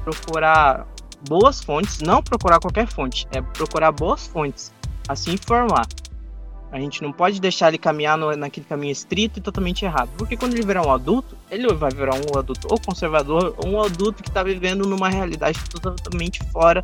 procurar 0.04 0.88
boas 1.28 1.62
fontes, 1.62 2.00
não 2.00 2.24
procurar 2.24 2.60
qualquer 2.60 2.88
fonte, 2.88 3.28
é 3.32 3.42
procurar 3.42 3.92
boas 3.92 4.28
fontes, 4.28 4.74
assim 5.08 5.34
informar. 5.34 5.88
A 6.72 6.80
gente 6.80 7.02
não 7.02 7.12
pode 7.12 7.42
deixar 7.42 7.70
ele 7.70 7.80
caminhar 7.80 8.16
no, 8.18 8.36
naquele 8.36 8.66
caminho 8.66 8.92
estrito 8.92 9.40
e 9.40 9.42
totalmente 9.42 9.86
errado. 9.86 10.10
Porque 10.18 10.38
quando 10.38 10.54
ele 10.54 10.64
virar 10.64 10.86
um 10.86 10.92
adulto, 10.92 11.36
ele 11.50 11.68
vai 11.74 11.90
virar 11.92 12.14
um 12.14 12.38
adulto 12.38 12.68
ou 12.70 12.80
conservador, 12.80 13.56
ou 13.58 13.70
um 13.70 13.82
adulto 13.82 14.22
que 14.22 14.30
está 14.30 14.44
vivendo 14.44 14.88
numa 14.88 15.10
realidade 15.10 15.60
totalmente 15.70 16.44
fora 16.52 16.82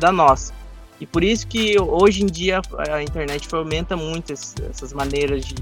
da 0.00 0.10
nossa. 0.10 0.54
E 0.98 1.06
por 1.06 1.22
isso 1.22 1.46
que 1.46 1.78
hoje 1.78 2.22
em 2.22 2.26
dia 2.26 2.60
a 2.90 3.02
internet 3.02 3.46
fomenta 3.46 3.96
muito 3.96 4.32
essas 4.32 4.92
maneiras 4.94 5.44
de 5.44 5.54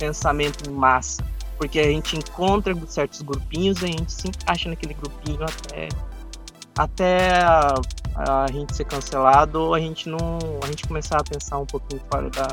pensamento 0.00 0.68
em 0.68 0.72
massa. 0.72 1.22
Porque 1.58 1.78
a 1.78 1.84
gente 1.84 2.16
encontra 2.16 2.74
certos 2.86 3.20
grupinhos 3.20 3.82
e 3.82 3.84
a 3.84 3.88
gente 3.88 4.10
se 4.10 4.28
encaixa 4.28 4.68
naquele 4.70 4.94
grupinho 4.94 5.44
até, 5.44 5.88
até 6.76 7.42
a, 7.42 7.74
a 8.16 8.46
gente 8.50 8.74
ser 8.74 8.86
cancelado 8.86 9.60
ou 9.60 9.74
a 9.74 9.78
gente 9.78 10.08
não. 10.08 10.38
a 10.64 10.66
gente 10.66 10.88
começar 10.88 11.18
a 11.20 11.24
pensar 11.24 11.58
um 11.58 11.66
pouquinho 11.66 12.00
fora 12.10 12.30
da, 12.30 12.48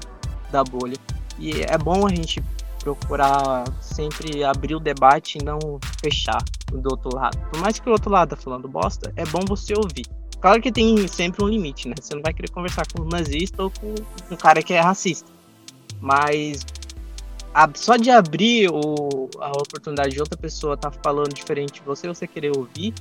da 0.52 0.64
bolha. 0.64 0.98
E 1.40 1.62
é 1.62 1.78
bom 1.78 2.06
a 2.06 2.10
gente 2.10 2.44
procurar 2.82 3.64
sempre 3.82 4.44
abrir 4.44 4.76
o 4.76 4.80
debate 4.80 5.38
e 5.38 5.44
não 5.44 5.60
fechar 6.04 6.44
do 6.72 6.90
outro 6.90 7.16
lado. 7.16 7.38
Por 7.50 7.62
mais 7.62 7.80
que 7.80 7.88
o 7.88 7.92
outro 7.92 8.10
lado 8.10 8.30
tá 8.30 8.36
falando 8.36 8.68
bosta, 8.68 9.14
é 9.16 9.26
bom 9.26 9.40
você 9.48 9.74
ouvir. 9.74 10.06
Claro 10.40 10.62
que 10.62 10.72
tem 10.72 11.08
sempre 11.08 11.44
um 11.44 11.48
limite, 11.48 11.88
né? 11.88 11.96
Você 12.00 12.14
não 12.14 12.22
vai 12.22 12.34
querer 12.34 12.50
conversar 12.50 12.86
com 12.94 13.04
um 13.04 13.08
nazista 13.08 13.64
ou 13.64 13.72
com 13.72 13.96
um 14.32 14.36
cara 14.36 14.62
que 14.62 14.74
é 14.74 14.80
racista. 14.80 15.30
Mas 16.00 16.66
a, 17.58 17.68
só 17.74 17.98
de 17.98 18.12
abrir 18.12 18.70
o, 18.70 19.28
a 19.40 19.50
oportunidade 19.50 20.12
de 20.12 20.20
outra 20.20 20.38
pessoa 20.38 20.76
estar 20.76 20.92
tá 20.92 21.00
falando 21.02 21.34
diferente 21.34 21.80
de 21.80 21.82
você, 21.82 22.08
você 22.08 22.28
querer 22.28 22.56
ouvir, 22.56 22.94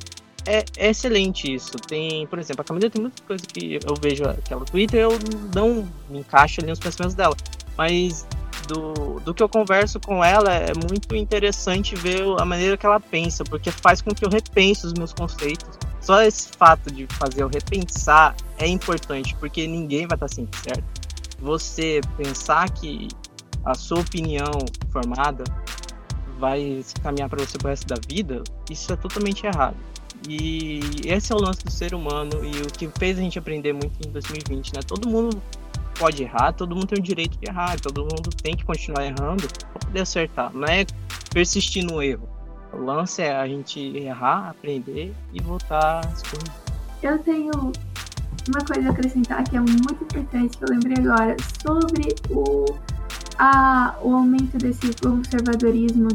é, 0.46 0.64
é, 0.78 0.88
excelente 0.88 1.52
isso. 1.52 1.72
Tem, 1.72 2.26
por 2.26 2.38
exemplo, 2.38 2.62
a 2.62 2.64
Camila 2.64 2.88
tem 2.88 3.02
muita 3.02 3.22
coisa 3.24 3.44
que 3.46 3.78
eu 3.84 3.94
vejo 4.00 4.24
aquela 4.24 4.60
no 4.60 4.66
Twitter, 4.66 5.00
eu 5.00 5.10
não 5.54 5.86
me 6.08 6.20
encaixo 6.20 6.62
ali 6.62 6.70
nos 6.70 6.78
pensamentos 6.78 7.14
dela. 7.14 7.36
Mas 7.76 8.26
do, 8.66 9.20
do 9.20 9.34
que 9.34 9.42
eu 9.42 9.48
converso 9.48 10.00
com 10.00 10.24
ela, 10.24 10.50
é 10.50 10.72
muito 10.72 11.14
interessante 11.14 11.94
ver 11.94 12.22
a 12.40 12.44
maneira 12.46 12.78
que 12.78 12.86
ela 12.86 12.98
pensa, 12.98 13.44
porque 13.44 13.70
faz 13.70 14.00
com 14.00 14.14
que 14.14 14.24
eu 14.24 14.30
repense 14.30 14.86
os 14.86 14.94
meus 14.94 15.12
conceitos. 15.12 15.68
Só 16.00 16.22
esse 16.22 16.48
fato 16.56 16.90
de 16.90 17.06
fazer 17.08 17.42
eu 17.42 17.48
repensar 17.48 18.34
é 18.56 18.66
importante, 18.66 19.36
porque 19.38 19.66
ninguém 19.66 20.06
vai 20.06 20.16
estar 20.16 20.28
sempre 20.28 20.58
certo. 20.60 20.84
Você 21.40 22.00
pensar 22.16 22.70
que 22.70 23.08
a 23.66 23.74
sua 23.74 24.00
opinião 24.00 24.52
formada 24.90 25.42
vai 26.38 26.84
caminhar 27.02 27.28
para 27.28 27.44
você 27.44 27.58
pro 27.58 27.68
resto 27.68 27.86
da 27.88 27.96
vida, 28.08 28.42
isso 28.70 28.92
é 28.92 28.96
totalmente 28.96 29.44
errado. 29.44 29.76
E 30.28 30.80
esse 31.04 31.32
é 31.32 31.36
o 31.36 31.38
lance 31.38 31.64
do 31.64 31.70
ser 31.70 31.92
humano 31.92 32.44
e 32.44 32.62
o 32.62 32.66
que 32.66 32.88
fez 32.98 33.18
a 33.18 33.20
gente 33.20 33.38
aprender 33.38 33.72
muito 33.72 34.06
em 34.06 34.10
2020, 34.10 34.74
né? 34.74 34.80
Todo 34.86 35.08
mundo 35.08 35.42
pode 35.98 36.22
errar, 36.22 36.52
todo 36.52 36.74
mundo 36.74 36.86
tem 36.86 36.98
o 36.98 37.02
direito 37.02 37.38
de 37.38 37.48
errar, 37.48 37.78
todo 37.80 38.02
mundo 38.02 38.30
tem 38.42 38.56
que 38.56 38.64
continuar 38.64 39.04
errando 39.04 39.48
para 39.48 39.80
poder 39.80 40.00
acertar. 40.00 40.52
Não 40.54 40.66
é 40.66 40.86
persistir 41.32 41.84
no 41.84 42.02
erro. 42.02 42.28
O 42.72 42.78
lance 42.78 43.22
é 43.22 43.34
a 43.34 43.46
gente 43.48 43.80
errar, 43.80 44.50
aprender 44.50 45.12
e 45.32 45.42
voltar 45.42 46.00
às 46.06 46.22
coisas. 46.22 46.50
Eu 47.02 47.18
tenho 47.18 47.72
uma 48.48 48.64
coisa 48.64 48.88
a 48.88 48.92
acrescentar 48.92 49.44
que 49.44 49.56
é 49.56 49.60
muito 49.60 50.04
importante 50.04 50.56
que 50.56 50.64
eu 50.64 50.68
lembrei 50.68 50.96
agora 50.98 51.36
sobre 51.62 52.14
o, 52.30 52.64
a, 53.38 53.96
o 54.02 54.14
aumento 54.14 54.56
desse 54.58 54.94
conservadorismo 55.00 56.08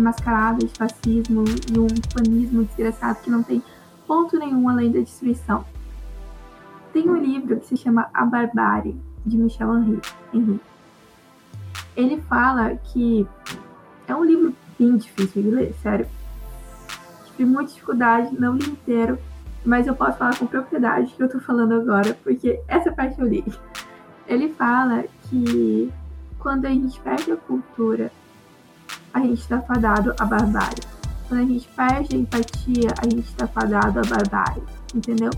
mascarado 0.00 0.66
de 0.66 0.72
fascismo 0.74 1.44
e 1.72 1.78
um 1.78 1.88
panismo 2.14 2.64
desgraçado 2.64 3.20
que 3.20 3.30
não 3.30 3.42
tem 3.42 3.62
ponto 4.06 4.38
nenhum 4.38 4.68
além 4.68 4.90
da 4.90 5.00
destruição. 5.00 5.64
Tem 6.92 7.08
um 7.08 7.16
livro 7.16 7.60
que 7.60 7.66
se 7.66 7.76
chama 7.76 8.08
A 8.14 8.24
Barbárie, 8.24 8.98
de 9.26 9.36
Michel 9.36 9.76
Henry. 9.76 10.60
Ele 11.94 12.20
fala 12.22 12.76
que 12.76 13.26
é 14.06 14.14
um 14.14 14.24
livro 14.24 14.54
bem 14.78 14.96
difícil 14.96 15.42
de 15.42 15.50
ler, 15.50 15.74
sério. 15.82 16.06
Tive 17.26 17.44
muita 17.44 17.72
dificuldade, 17.72 18.34
não 18.38 18.54
li 18.54 18.64
inteiro, 18.64 19.18
mas 19.64 19.86
eu 19.86 19.94
posso 19.94 20.18
falar 20.18 20.36
com 20.38 20.46
propriedade 20.46 21.12
que 21.14 21.22
eu 21.22 21.28
tô 21.28 21.40
falando 21.40 21.74
agora, 21.74 22.16
porque 22.22 22.60
essa 22.68 22.92
parte 22.92 23.20
eu 23.20 23.26
li. 23.26 23.44
Ele 24.26 24.52
fala 24.54 25.04
que 25.24 25.92
quando 26.38 26.66
a 26.66 26.70
gente 26.70 26.98
perde 27.00 27.32
a 27.32 27.36
cultura, 27.36 28.12
a 29.12 29.20
gente 29.20 29.40
está 29.40 29.60
fadado 29.60 30.14
à 30.18 30.24
barbárie. 30.24 30.82
Quando 31.28 31.40
a 31.40 31.44
gente 31.44 31.68
perde 31.68 32.16
a 32.16 32.18
empatia, 32.18 32.94
a 32.98 33.04
gente 33.04 33.28
está 33.28 33.46
fadado 33.46 33.98
à 33.98 34.02
barbárie, 34.02 34.62
entendeu? 34.94 35.30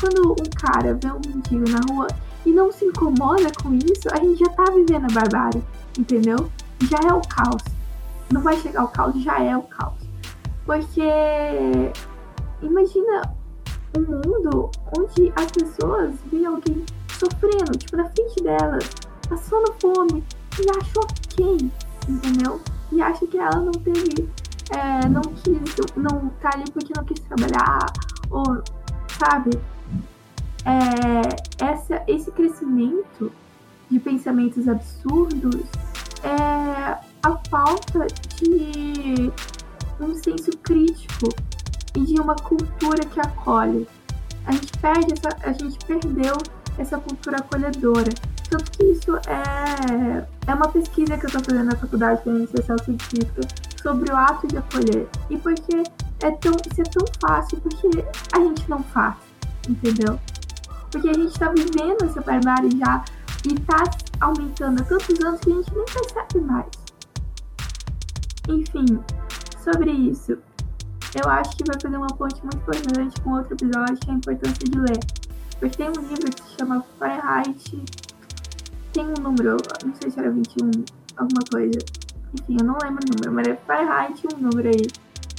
Quando 0.00 0.32
um 0.32 0.50
cara 0.60 0.94
vê 0.94 1.10
um 1.10 1.20
mendigo 1.26 1.64
na 1.70 1.80
rua 1.90 2.08
e 2.44 2.52
não 2.52 2.70
se 2.70 2.84
incomoda 2.84 3.50
com 3.62 3.74
isso, 3.74 4.08
a 4.12 4.16
gente 4.16 4.38
já 4.40 4.50
tá 4.50 4.64
vivendo 4.64 5.06
a 5.10 5.14
barbárie, 5.20 5.62
entendeu? 5.98 6.50
Já 6.82 6.98
é 7.08 7.12
o 7.12 7.20
caos. 7.22 7.62
Não 8.30 8.42
vai 8.42 8.56
chegar 8.58 8.84
o 8.84 8.88
caos, 8.88 9.20
já 9.22 9.42
é 9.42 9.56
o 9.56 9.62
caos. 9.62 9.98
Porque 10.66 11.02
imagina 12.62 13.22
um 13.98 14.06
mundo 14.06 14.70
onde 14.96 15.32
as 15.36 15.50
pessoas 15.50 16.14
veem 16.30 16.46
alguém 16.46 16.84
sofrendo, 17.18 17.76
tipo, 17.76 17.96
na 17.96 18.08
frente 18.10 18.42
delas, 18.42 18.88
passando 19.28 19.74
fome, 19.80 20.24
e 20.58 20.70
acham 20.70 21.02
ok, 21.02 21.70
entendeu? 22.08 22.60
E 22.92 23.02
acha 23.02 23.26
que 23.26 23.38
ela 23.38 23.60
não 23.60 23.72
teve, 23.72 24.28
é, 24.70 25.08
não 25.08 25.22
quis, 25.22 25.76
não 25.96 26.30
tá 26.40 26.50
ali 26.54 26.70
porque 26.72 26.92
não 26.96 27.04
quis 27.04 27.20
trabalhar, 27.20 27.86
ou, 28.30 28.62
sabe? 29.18 29.50
é, 30.68 31.64
essa, 31.64 32.02
esse 32.06 32.30
crescimento 32.30 33.32
de 33.90 33.98
pensamentos 33.98 34.68
absurdos 34.68 35.64
é 36.22 36.98
a 37.22 37.36
falta 37.50 38.06
de 38.36 39.32
um 40.00 40.14
senso 40.14 40.50
crítico 40.58 41.28
e 41.98 42.04
de 42.04 42.20
uma 42.20 42.36
cultura 42.36 43.04
que 43.04 43.20
acolhe. 43.20 43.88
A 44.46 44.52
gente 44.52 44.72
perde 44.78 45.12
essa, 45.12 45.36
a 45.42 45.52
gente 45.52 45.78
perdeu 45.84 46.36
essa 46.78 46.96
cultura 46.98 47.38
acolhedora. 47.38 48.12
Tanto 48.48 48.70
que 48.70 48.84
isso 48.84 49.16
é, 49.26 50.26
é 50.46 50.54
uma 50.54 50.68
pesquisa 50.68 51.18
que 51.18 51.26
eu 51.26 51.28
estou 51.28 51.42
fazendo 51.44 51.66
na 51.66 51.76
faculdade 51.76 52.22
de 52.22 52.30
iniciação 52.30 52.78
científica 52.78 53.40
sobre 53.82 54.10
o 54.10 54.16
ato 54.16 54.46
de 54.46 54.56
acolher. 54.56 55.08
E 55.28 55.36
porque 55.36 55.82
é 56.20 56.30
tão, 56.30 56.52
isso 56.52 56.80
é 56.80 56.84
tão 56.84 57.06
fácil, 57.20 57.60
porque 57.60 57.88
a 58.32 58.38
gente 58.38 58.70
não 58.70 58.82
faz, 58.84 59.16
entendeu? 59.68 60.18
Porque 60.90 61.08
a 61.08 61.14
gente 61.14 61.32
está 61.32 61.50
vivendo 61.50 62.04
essa 62.04 62.20
barbárie 62.20 62.78
já 62.78 63.04
e 63.44 63.54
está 63.54 63.84
aumentando 64.20 64.80
há 64.80 64.84
tantos 64.84 65.20
anos 65.20 65.40
que 65.40 65.50
a 65.50 65.54
gente 65.54 65.74
nem 65.74 65.84
percebe 65.84 66.40
mais. 66.40 66.70
Enfim, 68.48 68.98
sobre 69.62 69.90
isso, 69.90 70.38
eu 71.14 71.30
acho 71.30 71.56
que 71.56 71.64
vai 71.64 71.76
fazer 71.80 71.96
uma 71.96 72.08
ponte 72.08 72.40
muito 72.42 72.56
importante 72.56 73.20
com 73.22 73.30
outro 73.30 73.54
episódio, 73.54 73.96
que 73.96 74.10
é 74.10 74.12
a 74.12 74.16
importância 74.16 74.64
de 74.64 74.78
ler. 74.78 74.98
Porque 75.58 75.76
tem 75.76 75.88
um 75.88 76.02
livro 76.02 76.30
que 76.30 76.42
se 76.42 76.56
chama 76.58 76.84
Fahrenheit. 76.98 77.84
Tem 78.92 79.04
um 79.04 79.22
número, 79.22 79.56
não 79.84 79.94
sei 79.94 80.10
se 80.10 80.18
era 80.18 80.30
21, 80.30 80.70
alguma 81.16 81.42
coisa. 81.50 81.78
Enfim, 82.34 82.56
eu 82.60 82.64
não 82.64 82.76
lembro 82.82 83.00
o 83.04 83.10
número, 83.14 83.32
mas 83.32 83.48
é 83.48 83.56
Fahrenheit 83.66 84.22
um 84.34 84.38
número 84.38 84.68
aí. 84.68 84.86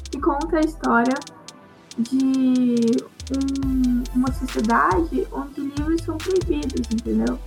Que 0.10 0.20
conta 0.20 0.58
a 0.58 0.62
história 0.62 1.16
de 1.98 2.98
um, 3.32 4.04
uma 4.16 4.32
sociedade 4.32 5.28
onde 5.32 5.62
livros 5.62 6.02
são 6.02 6.18
proibidos, 6.18 6.88
entendeu? 6.92 7.40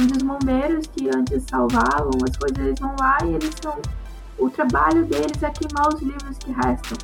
Onde 0.00 0.12
os 0.16 0.22
bombeiros 0.22 0.86
que 0.88 1.08
antes 1.08 1.44
salvavam 1.48 2.10
as 2.28 2.36
coisas, 2.36 2.58
eles 2.58 2.80
vão 2.80 2.94
lá 2.98 3.18
e 3.24 3.34
eles 3.34 3.54
são. 3.62 3.78
O 4.38 4.50
trabalho 4.50 5.04
deles 5.06 5.42
é 5.42 5.50
queimar 5.50 5.88
os 5.94 6.00
livros 6.00 6.36
que 6.38 6.52
restam, 6.52 6.98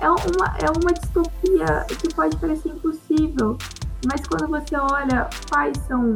É 0.00 0.10
uma, 0.10 0.56
é 0.58 0.70
uma 0.70 0.92
distopia 0.92 1.84
que 2.00 2.14
pode 2.14 2.36
parecer 2.36 2.70
impossível, 2.70 3.58
mas 4.06 4.24
quando 4.26 4.48
você 4.48 4.76
olha 4.76 5.28
quais 5.50 5.76
são 5.88 6.14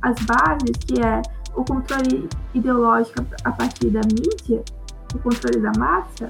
as 0.00 0.16
bases, 0.24 0.76
que 0.86 1.00
é 1.00 1.22
o 1.54 1.64
controle 1.64 2.28
ideológico 2.54 3.24
a 3.44 3.52
partir 3.52 3.90
da 3.90 4.00
mídia, 4.00 4.64
o 5.14 5.18
controle 5.18 5.60
da 5.60 5.72
massa, 5.78 6.28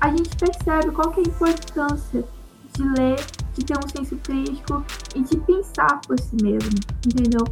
a 0.00 0.08
gente 0.08 0.36
percebe 0.36 0.90
qual 0.90 1.10
que 1.10 1.20
é 1.20 1.24
a 1.24 1.26
importância 1.26 2.24
de 2.74 2.82
ler, 2.82 3.24
de 3.52 3.64
ter 3.64 3.78
um 3.78 3.88
senso 3.88 4.16
crítico 4.16 4.84
e 5.14 5.22
de 5.22 5.36
pensar 5.38 6.00
por 6.06 6.18
si 6.18 6.36
mesmo, 6.42 6.78
entendeu? 7.06 7.44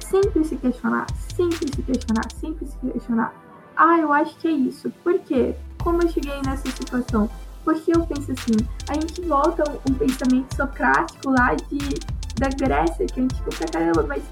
Sempre 0.00 0.44
se 0.44 0.56
questionar, 0.56 1.06
sempre 1.34 1.68
se 1.74 1.82
questionar, 1.82 2.30
sempre 2.38 2.66
se 2.66 2.76
questionar. 2.78 3.34
Ah, 3.76 3.98
eu 3.98 4.12
acho 4.12 4.36
que 4.36 4.48
é 4.48 4.50
isso. 4.50 4.90
Por 5.02 5.18
quê? 5.20 5.56
Como 5.82 6.02
eu 6.02 6.08
cheguei 6.08 6.40
nessa 6.44 6.70
situação? 6.70 7.28
Porque 7.64 7.94
eu 7.94 8.06
penso 8.06 8.32
assim, 8.32 8.56
a 8.88 8.94
gente 8.94 9.20
volta 9.22 9.64
um 9.88 9.94
pensamento 9.94 10.54
socrático 10.54 11.30
lá 11.30 11.54
de, 11.54 11.98
da 12.38 12.48
Grécia, 12.48 13.06
que 13.06 13.20
a 13.20 13.22
gente 13.22 13.42
fica 13.42 13.66
caramba, 13.66 14.04
mas 14.06 14.22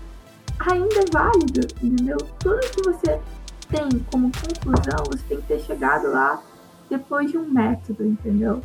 ainda 0.58 1.00
é 1.00 1.04
válido, 1.12 1.66
entendeu? 1.82 2.18
Tudo 2.38 2.60
que 2.60 2.82
você 2.82 3.20
tem 3.68 3.88
como 4.12 4.30
conclusão, 4.32 5.04
você 5.06 5.22
tem 5.28 5.40
que 5.40 5.46
ter 5.46 5.60
chegado 5.60 6.10
lá 6.10 6.42
depois 6.88 7.30
de 7.30 7.38
um 7.38 7.48
método, 7.48 8.04
entendeu? 8.04 8.60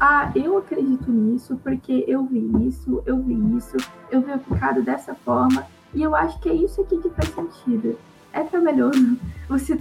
Ah, 0.00 0.30
eu 0.34 0.58
acredito 0.58 1.10
nisso 1.10 1.58
porque 1.62 2.04
eu 2.06 2.24
vi 2.24 2.68
isso, 2.68 3.02
eu 3.04 3.20
vi 3.20 3.34
isso, 3.56 3.76
eu 4.10 4.20
vi 4.20 4.30
aplicado 4.30 4.82
dessa 4.82 5.14
forma 5.14 5.66
e 5.92 6.02
eu 6.02 6.14
acho 6.14 6.38
que 6.40 6.48
é 6.48 6.54
isso 6.54 6.80
aqui 6.80 6.98
que 6.98 7.10
faz 7.10 7.34
sentido. 7.34 7.98
É 8.32 8.42
trabalhoso 8.44 9.16
você 9.48 9.80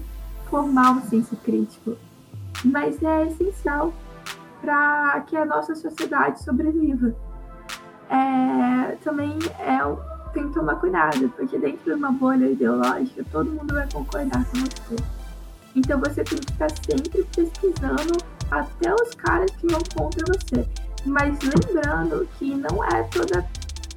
formar 0.50 0.91
um 0.91 1.02
senso 1.02 1.36
crítico, 1.38 1.98
mas 2.63 3.02
é 3.04 3.28
essencial 3.28 3.93
para 4.62 5.22
que 5.28 5.38
a 5.38 5.46
nossa 5.46 5.76
sociedade 5.76 6.41
sobreviva. 6.43 7.13
é, 8.10 8.96
também 9.04 9.38
é, 9.60 9.80
tem 10.34 10.48
que 10.48 10.54
tomar 10.54 10.76
cuidado, 10.76 11.30
porque 11.36 11.58
dentro 11.58 11.84
de 11.84 11.93
uma 11.93 12.12
bolha 12.12 12.46
ideológica 12.46 13.24
todo 13.32 13.50
mundo 13.50 13.74
vai 13.74 13.88
concordar 13.91 14.46
com 14.46 14.60
você. 14.60 14.96
Então 15.76 16.00
você 16.00 16.24
tem 16.24 16.39
que 16.39 16.52
estar 16.52 16.70
sempre 16.70 17.24
pesquisando 17.36 18.17
até 18.50 18.93
os 18.93 19.13
caras 19.15 19.52
que 19.52 19.67
vão 19.67 19.82
contra 19.96 20.26
você. 20.28 20.67
Mas 21.06 21.38
lembrando 21.41 22.28
que 22.38 22.56
não 22.56 22.84
é 22.84 23.04
toda, 23.04 23.46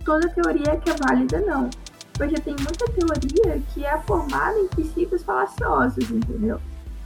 toda 0.05 0.29
teoria 0.29 0.77
que 0.77 0.91
é 0.91 0.95
válida, 0.95 1.41
não. 1.41 1.71
Porque 2.15 2.41
tem 2.41 2.55
muita 2.55 2.87
teoria 2.93 3.63
que 3.73 3.85
é 3.85 3.99
formada 4.03 4.59
em 4.59 4.67
princípios 4.69 5.23
falaciosos, 5.23 6.11
entendeu? 6.11 6.61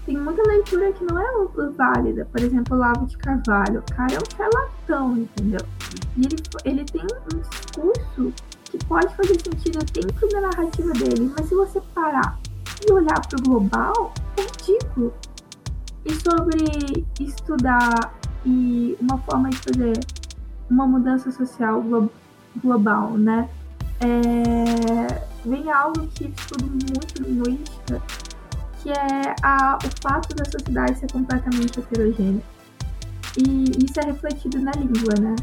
Tem 0.07 0.17
muita 0.17 0.43
leitura 0.43 0.93
que 0.93 1.05
não 1.05 1.19
é 1.19 1.35
válida. 1.71 2.27
Por 2.31 2.41
exemplo, 2.41 2.77
o 2.77 2.81
Lavo 2.81 3.07
de 3.07 3.17
Carvalho. 3.17 3.81
O 3.81 3.95
cara 3.95 4.15
é 4.15 4.19
um 4.19 4.37
charlatão, 4.37 5.17
entendeu? 5.17 5.61
E 6.17 6.27
ele, 6.27 6.37
ele 6.65 6.85
tem 6.85 7.03
um 7.03 7.39
discurso 7.39 8.33
que 8.65 8.79
pode 8.87 9.15
fazer 9.17 9.41
sentido 9.41 9.79
dentro 9.93 10.29
da 10.29 10.41
narrativa 10.43 10.93
dele. 10.93 11.33
Mas 11.37 11.49
se 11.49 11.55
você 11.55 11.81
parar 11.95 12.39
e 12.87 12.93
olhar 12.93 13.21
para 13.27 13.39
o 13.39 13.43
global, 13.43 14.13
é 14.37 14.43
ridículo. 14.43 15.13
E 16.05 16.15
sobre 16.15 17.07
estudar 17.19 18.15
e 18.45 18.97
uma 19.01 19.19
forma 19.19 19.49
de 19.49 19.57
fazer 19.57 19.99
uma 20.69 20.87
mudança 20.87 21.31
social 21.33 21.81
glo 21.83 22.11
global, 22.63 23.13
né? 23.13 23.49
É, 24.01 25.27
vem 25.45 25.71
algo 25.71 26.07
que 26.09 26.27
estudo 26.27 26.67
muito 26.67 27.23
linguística, 27.23 28.03
que 28.85 28.91
é 28.91 29.35
a, 29.43 29.79
o 29.83 30.03
fato 30.03 30.37
da 30.37 30.45
sociedade 30.45 30.99
ser 30.99 31.11
completamente 31.11 31.81
heterogênea. 31.81 32.43
E 33.39 33.83
isso 33.83 33.99
é 33.99 34.05
refletido 34.05 34.61
na 34.61 34.73
língua, 34.73 35.15
né? 35.19 35.35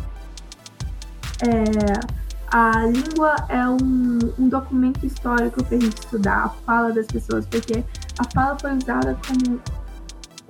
É, 1.42 2.22
a 2.52 2.86
língua 2.86 3.36
é 3.50 3.68
um, 3.68 4.20
um 4.38 4.48
documento 4.48 5.04
histórico 5.04 5.64
para 5.64 5.76
a 5.76 5.80
gente 5.80 5.98
estudar, 5.98 6.46
a 6.46 6.50
fala 6.50 6.94
das 6.94 7.08
pessoas, 7.08 7.48
porque 7.48 7.84
a 8.20 8.24
fala 8.32 8.56
foi 8.60 8.78
usada 8.78 9.18
como 9.28 9.60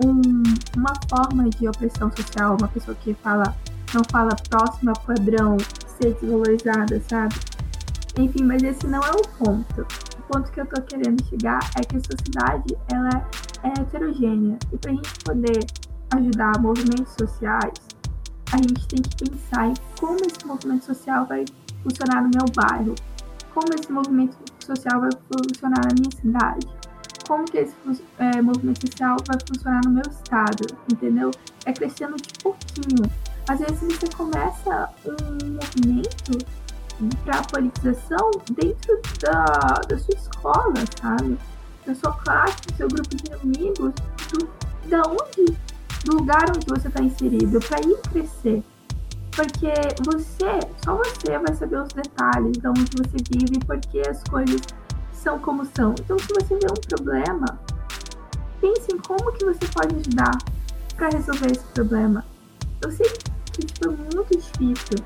um, 0.05 0.43
uma 0.75 0.93
forma 1.09 1.49
de 1.49 1.69
opressão 1.69 2.11
social, 2.13 2.57
uma 2.59 2.67
pessoa 2.67 2.95
que 2.99 3.13
fala, 3.13 3.55
não 3.93 4.03
fala 4.11 4.35
próxima 4.49 4.91
padrão, 4.93 5.55
ser 5.97 6.13
desvalorizada, 6.15 7.01
sabe? 7.09 7.35
Enfim, 8.17 8.43
mas 8.43 8.61
esse 8.61 8.85
não 8.85 8.99
é 8.99 9.11
o 9.11 9.27
ponto. 9.37 9.87
Ponto 10.31 10.49
que 10.49 10.61
eu 10.61 10.65
tô 10.65 10.81
querendo 10.83 11.21
chegar 11.25 11.59
é 11.77 11.83
que 11.83 11.97
a 11.97 11.99
sociedade 11.99 12.77
ela 12.93 13.29
é 13.63 13.81
heterogênea 13.81 14.57
e 14.71 14.77
para 14.77 14.91
a 14.91 14.95
gente 14.95 15.19
poder 15.25 15.65
ajudar 16.15 16.57
movimentos 16.61 17.13
sociais, 17.19 17.73
a 18.53 18.57
gente 18.57 18.87
tem 18.87 19.01
que 19.01 19.29
pensar 19.29 19.67
em 19.67 19.73
como 19.99 20.15
esse 20.21 20.45
movimento 20.45 20.85
social 20.85 21.25
vai 21.25 21.43
funcionar 21.83 22.21
no 22.21 22.29
meu 22.29 22.45
bairro, 22.55 22.95
como 23.53 23.67
esse 23.77 23.91
movimento 23.91 24.37
social 24.65 25.01
vai 25.01 25.09
funcionar 25.11 25.81
na 25.81 25.95
minha 25.95 26.11
cidade, 26.15 26.65
como 27.27 27.43
que 27.43 27.57
esse 27.57 27.75
é, 28.17 28.41
movimento 28.41 28.87
social 28.87 29.17
vai 29.27 29.37
funcionar 29.45 29.81
no 29.83 29.91
meu 29.91 30.09
estado, 30.09 30.65
entendeu? 30.89 31.31
É 31.65 31.73
crescendo 31.73 32.15
de 32.15 32.29
pouquinho. 32.41 33.03
Às 33.49 33.59
vezes 33.59 33.81
você 33.81 34.07
começa 34.15 34.89
um 35.05 35.55
movimento 35.55 36.60
para 37.23 37.39
a 37.39 37.43
politização 37.43 38.31
dentro 38.51 38.99
da, 39.21 39.81
da 39.87 39.97
sua 39.97 40.15
escola, 40.15 40.73
sabe? 41.01 41.37
Da 41.85 41.95
sua 41.95 42.13
classe, 42.13 42.61
do 42.67 42.75
seu 42.75 42.87
grupo 42.87 43.15
de 43.15 43.33
amigos, 43.33 43.93
do, 44.31 44.49
da 44.87 45.01
onde, 45.07 45.57
do 46.05 46.17
lugar 46.17 46.45
onde 46.49 46.65
você 46.67 46.87
está 46.87 47.01
inserido, 47.01 47.59
para 47.59 47.79
ir 47.81 47.97
crescer. 48.11 48.63
Porque 49.35 49.71
você, 50.05 50.59
só 50.83 50.95
você 50.97 51.37
vai 51.37 51.55
saber 51.55 51.77
os 51.77 51.89
detalhes 51.89 52.57
de 52.57 52.67
onde 52.67 52.91
você 52.97 53.17
vive 53.31 53.55
e 53.55 53.65
por 53.65 53.79
que 53.79 54.01
as 54.01 54.21
coisas 54.23 54.61
são 55.13 55.39
como 55.39 55.65
são. 55.75 55.95
Então, 55.99 56.17
se 56.19 56.27
você 56.27 56.55
vê 56.55 56.67
um 56.69 56.81
problema, 56.89 57.59
pense 58.59 58.91
em 58.93 58.97
como 58.97 59.31
que 59.33 59.45
você 59.45 59.65
pode 59.73 59.95
ajudar 59.95 60.37
para 60.95 61.09
resolver 61.09 61.51
esse 61.51 61.65
problema. 61.73 62.25
Eu 62.81 62.91
sei 62.91 63.07
que 63.53 63.65
tipo, 63.65 63.85
é 63.85 64.15
muito 64.15 64.37
difícil. 64.37 64.97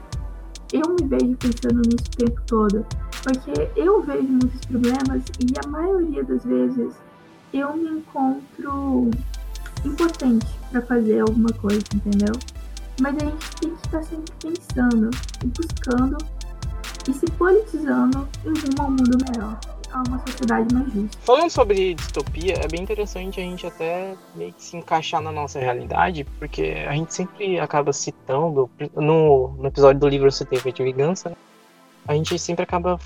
Eu 0.76 0.90
me 0.90 1.08
vejo 1.08 1.38
pensando 1.38 1.82
nisso 1.88 2.04
o 2.06 2.18
tempo 2.18 2.42
todo, 2.48 2.86
porque 3.24 3.72
eu 3.78 4.04
vejo 4.04 4.28
muitos 4.28 4.60
problemas 4.66 5.24
e 5.40 5.54
a 5.64 5.70
maioria 5.70 6.22
das 6.26 6.44
vezes 6.44 6.94
eu 7.54 7.78
me 7.78 7.92
encontro 7.92 9.10
impotente 9.86 10.46
para 10.70 10.82
fazer 10.82 11.22
alguma 11.22 11.54
coisa, 11.54 11.82
entendeu? 11.96 12.34
Mas 13.00 13.16
a 13.16 13.26
gente 13.26 13.56
tem 13.62 13.74
que 13.74 13.86
estar 13.86 14.04
sempre 14.04 14.34
pensando 14.42 15.10
e 15.46 15.48
buscando 15.48 16.18
e 17.08 17.14
se 17.14 17.26
politizando 17.38 18.28
em 18.44 18.50
rumo 18.50 18.82
ao 18.82 18.92
mundo 18.92 19.18
melhor 19.32 19.58
a 19.96 20.04
uma 20.08 20.20
sociedade 20.20 20.74
mais 20.74 20.92
justa. 20.92 21.18
Falando 21.22 21.50
sobre 21.50 21.94
distopia, 21.94 22.56
é 22.62 22.68
bem 22.68 22.82
interessante 22.82 23.40
a 23.40 23.44
gente 23.44 23.66
até 23.66 24.16
meio 24.36 24.52
que 24.52 24.62
se 24.62 24.76
encaixar 24.76 25.22
na 25.22 25.32
nossa 25.32 25.60
realidade, 25.60 26.26
porque 26.38 26.86
a 26.88 26.94
gente 26.94 27.14
sempre 27.14 27.60
acaba 27.60 27.94
citando, 27.94 28.70
no, 28.94 29.50
no 29.58 29.68
episódio 29.68 30.00
do 30.00 30.08
livro 30.08 30.30
Você 30.30 30.46
de 30.46 30.84
Vingança, 30.84 31.36
a 32.08 32.14
gente 32.14 32.38
sempre 32.38 32.64
acaba 32.64 33.00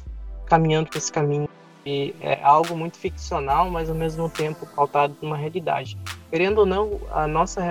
caminhando 0.48 0.90
por 0.90 0.98
esse 0.98 1.12
caminho 1.12 1.48
e 1.86 2.14
é 2.22 2.44
algo 2.44 2.76
muito 2.76 2.98
ficcional, 2.98 3.70
mas 3.70 3.90
ao 3.90 3.96
mesmo 3.96 4.30
tempo 4.30 4.66
pautado 4.76 5.16
numa 5.22 5.38
realidade. 5.38 5.98
Querendo 6.30 6.60
ou 6.60 6.66
não, 6.66 7.00
a 7.12 7.28
nossa 7.28 7.62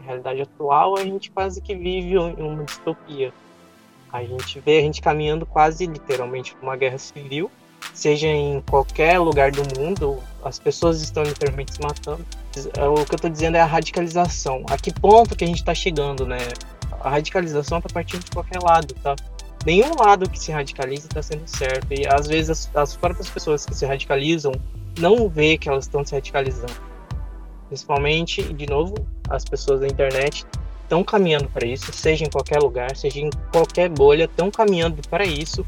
realidade 0.00 0.42
atual, 0.42 0.96
a 0.96 1.02
gente 1.02 1.30
quase 1.30 1.60
que 1.60 1.74
vive 1.74 2.14
em 2.14 2.42
uma 2.42 2.64
distopia. 2.64 3.32
A 4.12 4.22
gente 4.22 4.60
vê 4.60 4.78
a 4.78 4.82
gente 4.82 5.02
caminhando 5.02 5.44
quase 5.44 5.86
literalmente 5.86 6.54
para 6.54 6.62
uma 6.62 6.76
guerra 6.76 6.98
civil, 6.98 7.50
seja 7.94 8.28
em 8.28 8.60
qualquer 8.62 9.18
lugar 9.18 9.50
do 9.50 9.62
mundo, 9.78 10.18
as 10.44 10.58
pessoas 10.58 11.02
estão 11.02 11.22
literalmente 11.22 11.74
se 11.74 11.80
matando. 11.80 12.24
É, 12.76 12.84
o 12.86 12.94
que 13.04 13.12
eu 13.12 13.16
estou 13.16 13.30
dizendo 13.30 13.56
é 13.56 13.60
a 13.60 13.66
radicalização. 13.66 14.64
A 14.68 14.76
que 14.76 14.92
ponto 14.92 15.34
que 15.36 15.44
a 15.44 15.46
gente 15.46 15.58
está 15.58 15.74
chegando, 15.74 16.26
né? 16.26 16.38
A 17.00 17.10
radicalização 17.10 17.78
está 17.78 17.90
partindo 17.92 18.24
de 18.24 18.30
qualquer 18.30 18.60
lado, 18.62 18.94
tá? 19.02 19.14
Nenhum 19.64 19.94
lado 19.98 20.30
que 20.30 20.38
se 20.38 20.52
radicaliza 20.52 21.06
está 21.06 21.22
sendo 21.22 21.46
certo. 21.46 21.92
E 21.92 22.06
às 22.06 22.26
vezes 22.26 22.50
as, 22.50 22.76
as 22.76 22.96
próprias 22.96 23.28
pessoas 23.28 23.66
que 23.66 23.74
se 23.74 23.84
radicalizam 23.84 24.52
não 24.98 25.28
vê 25.28 25.58
que 25.58 25.68
elas 25.68 25.84
estão 25.84 26.04
se 26.04 26.14
radicalizando. 26.14 26.72
Principalmente, 27.68 28.42
de 28.42 28.66
novo, 28.66 28.94
as 29.28 29.44
pessoas 29.44 29.80
da 29.80 29.86
internet 29.86 30.46
estão 30.82 31.02
caminhando 31.02 31.48
para 31.48 31.66
isso, 31.66 31.92
seja 31.92 32.24
em 32.24 32.30
qualquer 32.30 32.60
lugar, 32.60 32.96
seja 32.96 33.20
em 33.20 33.30
qualquer 33.50 33.88
bolha, 33.88 34.24
estão 34.24 34.50
caminhando 34.52 35.02
para 35.08 35.26
isso 35.26 35.64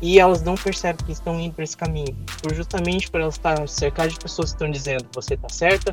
e 0.00 0.18
elas 0.18 0.42
não 0.42 0.54
percebem 0.54 1.04
que 1.04 1.12
estão 1.12 1.40
indo 1.40 1.54
para 1.54 1.64
esse 1.64 1.76
caminho, 1.76 2.14
por 2.42 2.54
justamente 2.54 3.10
por 3.10 3.20
elas 3.20 3.34
estar 3.34 3.66
cercadas 3.68 4.12
de 4.12 4.20
pessoas 4.20 4.50
que 4.50 4.56
estão 4.56 4.70
dizendo 4.70 5.06
você 5.14 5.34
está 5.34 5.48
certa, 5.48 5.90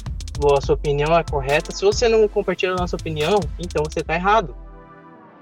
a 0.57 0.61
sua 0.61 0.75
opinião 0.75 1.17
é 1.17 1.23
correta. 1.23 1.71
Se 1.71 1.85
você 1.85 2.07
não 2.09 2.27
compartilha 2.27 2.73
a 2.73 2.75
nossa 2.75 2.95
opinião, 2.95 3.39
então 3.59 3.83
você 3.83 3.99
está 3.99 4.15
errado. 4.15 4.55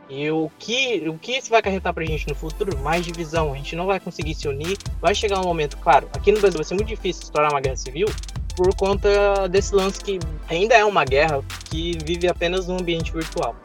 E 0.10 0.30
o 0.30 0.52
que, 0.60 1.08
o 1.08 1.18
que 1.18 1.38
isso 1.38 1.50
vai 1.50 1.62
acarretar 1.62 1.94
pra 1.94 2.04
gente 2.04 2.28
no 2.28 2.36
futuro? 2.36 2.78
Mais 2.80 3.06
divisão. 3.06 3.54
A 3.54 3.56
gente 3.56 3.78
não 3.78 3.86
vai 3.86 3.98
conseguir 3.98 4.36
se 4.36 4.46
unir. 4.46 4.78
Vai 5.00 5.16
chegar 5.16 5.40
um 5.40 5.46
momento, 5.46 5.78
claro, 5.78 6.10
aqui 6.14 6.34
no 6.34 6.42
Brasil 6.42 6.58
vai 6.58 6.66
ser 6.66 6.74
muito 6.74 6.90
difícil 6.90 7.24
estourar 7.24 7.50
uma 7.50 7.62
guerra 7.62 7.78
civil 7.78 8.08
por 8.58 8.76
conta 8.76 9.48
desse 9.48 9.74
lance 9.74 10.04
que 10.04 10.20
ainda 10.50 10.76
é 10.76 10.84
uma 10.84 11.06
guerra 11.06 11.42
que 11.70 11.98
vive 12.04 12.28
apenas 12.28 12.68
no 12.68 12.78
ambiente 12.78 13.14
virtual. 13.14 13.56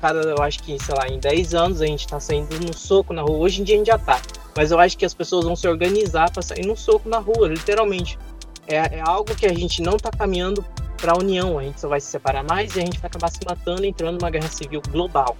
Cada, 0.00 0.20
eu 0.20 0.40
acho 0.40 0.62
que, 0.62 0.78
sei 0.78 0.94
lá, 0.94 1.08
em 1.08 1.18
10 1.18 1.54
anos 1.54 1.82
a 1.82 1.86
gente 1.86 2.06
tá 2.06 2.20
saindo 2.20 2.60
no 2.60 2.72
soco 2.72 3.12
na 3.12 3.22
rua. 3.22 3.38
Hoje 3.38 3.60
em 3.60 3.64
dia 3.64 3.74
a 3.74 3.78
gente 3.78 3.88
já 3.88 3.98
tá. 3.98 4.22
Mas 4.58 4.72
eu 4.72 4.80
acho 4.80 4.98
que 4.98 5.04
as 5.04 5.14
pessoas 5.14 5.44
vão 5.44 5.54
se 5.54 5.68
organizar 5.68 6.32
para 6.32 6.42
sair 6.42 6.66
no 6.66 6.76
soco 6.76 7.08
na 7.08 7.18
rua, 7.18 7.46
literalmente. 7.46 8.18
É, 8.66 8.96
é 8.96 9.00
algo 9.00 9.32
que 9.36 9.46
a 9.46 9.54
gente 9.54 9.80
não 9.80 9.96
tá 9.96 10.10
caminhando 10.10 10.64
para 10.96 11.12
a 11.12 11.16
união. 11.16 11.60
A 11.60 11.62
gente 11.62 11.80
só 11.80 11.86
vai 11.86 12.00
se 12.00 12.08
separar 12.08 12.42
mais 12.42 12.74
e 12.74 12.80
a 12.80 12.84
gente 12.84 12.98
vai 12.98 13.06
acabar 13.06 13.30
se 13.30 13.38
matando, 13.46 13.84
entrando 13.84 14.18
numa 14.18 14.28
guerra 14.28 14.48
civil 14.48 14.82
global. 14.90 15.36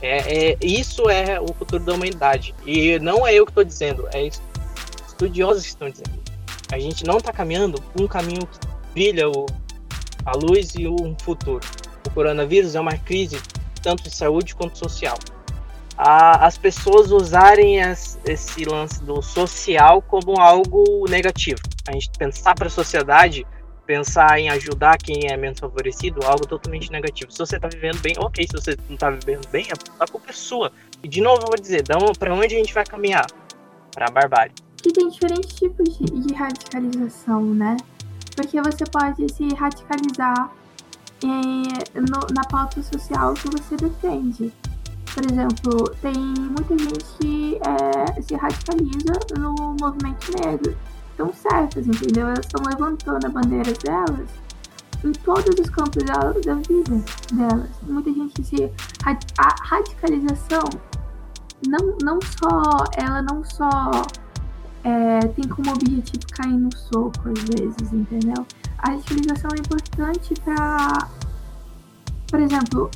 É, 0.00 0.52
é, 0.52 0.58
isso 0.62 1.10
é 1.10 1.38
o 1.38 1.48
futuro 1.48 1.84
da 1.84 1.92
humanidade. 1.92 2.54
E 2.64 2.98
não 3.00 3.26
é 3.26 3.34
eu 3.34 3.44
que 3.44 3.50
estou 3.50 3.64
dizendo, 3.64 4.08
é 4.14 4.30
estudiosos 5.08 5.64
que 5.64 5.68
estão 5.68 5.90
dizendo. 5.90 6.18
A 6.72 6.78
gente 6.78 7.04
não 7.04 7.18
está 7.18 7.34
caminhando 7.34 7.84
um 8.00 8.06
caminho 8.06 8.46
que 8.46 8.66
brilha 8.94 9.28
o, 9.28 9.44
a 10.24 10.34
luz 10.38 10.74
e 10.74 10.88
um 10.88 11.14
futuro. 11.18 11.60
O 12.06 12.10
coronavírus 12.12 12.74
é 12.74 12.80
uma 12.80 12.96
crise 12.96 13.38
tanto 13.82 14.04
de 14.04 14.10
saúde 14.10 14.54
quanto 14.54 14.78
social. 14.78 15.18
A, 15.96 16.46
as 16.46 16.58
pessoas 16.58 17.12
usarem 17.12 17.82
as, 17.82 18.18
esse 18.24 18.64
lance 18.64 19.02
do 19.02 19.22
social 19.22 20.02
como 20.02 20.40
algo 20.40 21.04
negativo. 21.08 21.60
A 21.86 21.92
gente 21.92 22.10
pensar 22.18 22.54
para 22.54 22.66
a 22.66 22.70
sociedade 22.70 23.46
pensar 23.86 24.38
em 24.38 24.48
ajudar 24.48 24.98
quem 24.98 25.30
é 25.30 25.36
menos 25.36 25.60
favorecido, 25.60 26.24
algo 26.24 26.46
totalmente 26.46 26.90
negativo. 26.90 27.30
Se 27.30 27.38
você 27.38 27.58
tá 27.58 27.68
vivendo 27.68 28.00
bem, 28.00 28.14
ok. 28.18 28.46
Se 28.46 28.52
você 28.52 28.76
não 28.88 28.96
tá 28.96 29.10
vivendo 29.10 29.46
bem, 29.48 29.66
a 30.00 30.06
culpa 30.06 30.30
é 30.30 30.32
sua. 30.32 30.72
E 31.02 31.08
de 31.08 31.20
novo 31.20 31.42
eu 31.42 31.48
vou 31.48 31.60
dizer, 31.60 31.84
para 32.18 32.34
onde 32.34 32.54
a 32.54 32.58
gente 32.58 32.72
vai 32.72 32.84
caminhar? 32.84 33.26
Para 33.92 34.06
a 34.08 34.10
barbárie. 34.10 34.52
Que 34.76 34.92
tem 34.92 35.08
diferentes 35.08 35.54
tipos 35.54 35.98
de, 35.98 36.04
de, 36.04 36.34
radicalização, 36.34 37.42
né? 37.42 37.76
Porque 38.36 38.60
você 38.60 38.84
pode 38.84 39.32
se 39.32 39.48
radicalizar 39.54 40.50
no, 41.22 42.34
na 42.34 42.44
pauta 42.50 42.82
social 42.82 43.34
que 43.34 43.48
você 43.48 43.76
defende. 43.76 44.52
Por 45.14 45.24
exemplo, 45.30 45.90
tem 46.02 46.12
muita 46.14 46.76
gente 46.76 47.04
que 47.20 47.58
é, 47.62 48.20
se 48.20 48.34
radicaliza 48.34 49.12
no 49.38 49.76
movimento 49.80 50.32
negro. 50.44 50.76
Estão 51.10 51.32
certas, 51.32 51.86
entendeu? 51.86 52.26
Elas 52.26 52.40
estão 52.40 52.64
levantando 52.64 53.24
a 53.24 53.28
bandeira 53.28 53.72
delas 53.72 54.28
em 55.04 55.12
todos 55.12 55.54
os 55.60 55.70
campos 55.70 56.02
da, 56.02 56.32
da 56.32 56.54
vida 56.54 57.04
delas. 57.32 57.70
Muita 57.82 58.12
gente 58.12 58.42
se. 58.42 58.70
A 59.38 59.54
radicalização 59.62 60.64
não, 61.66 61.96
não 62.02 62.18
só. 62.20 62.84
Ela 62.96 63.22
não 63.22 63.44
só 63.44 63.90
é, 64.82 65.20
tem 65.28 65.46
como 65.46 65.70
objetivo 65.70 66.26
cair 66.32 66.54
no 66.54 66.74
soco 66.76 67.28
às 67.28 67.44
vezes, 67.44 67.92
entendeu? 67.92 68.46
A 68.78 68.90
radicalização 68.90 69.50
é 69.54 69.60
importante 69.60 70.34
para. 70.44 71.08
Por 72.28 72.40
exemplo, 72.40 72.90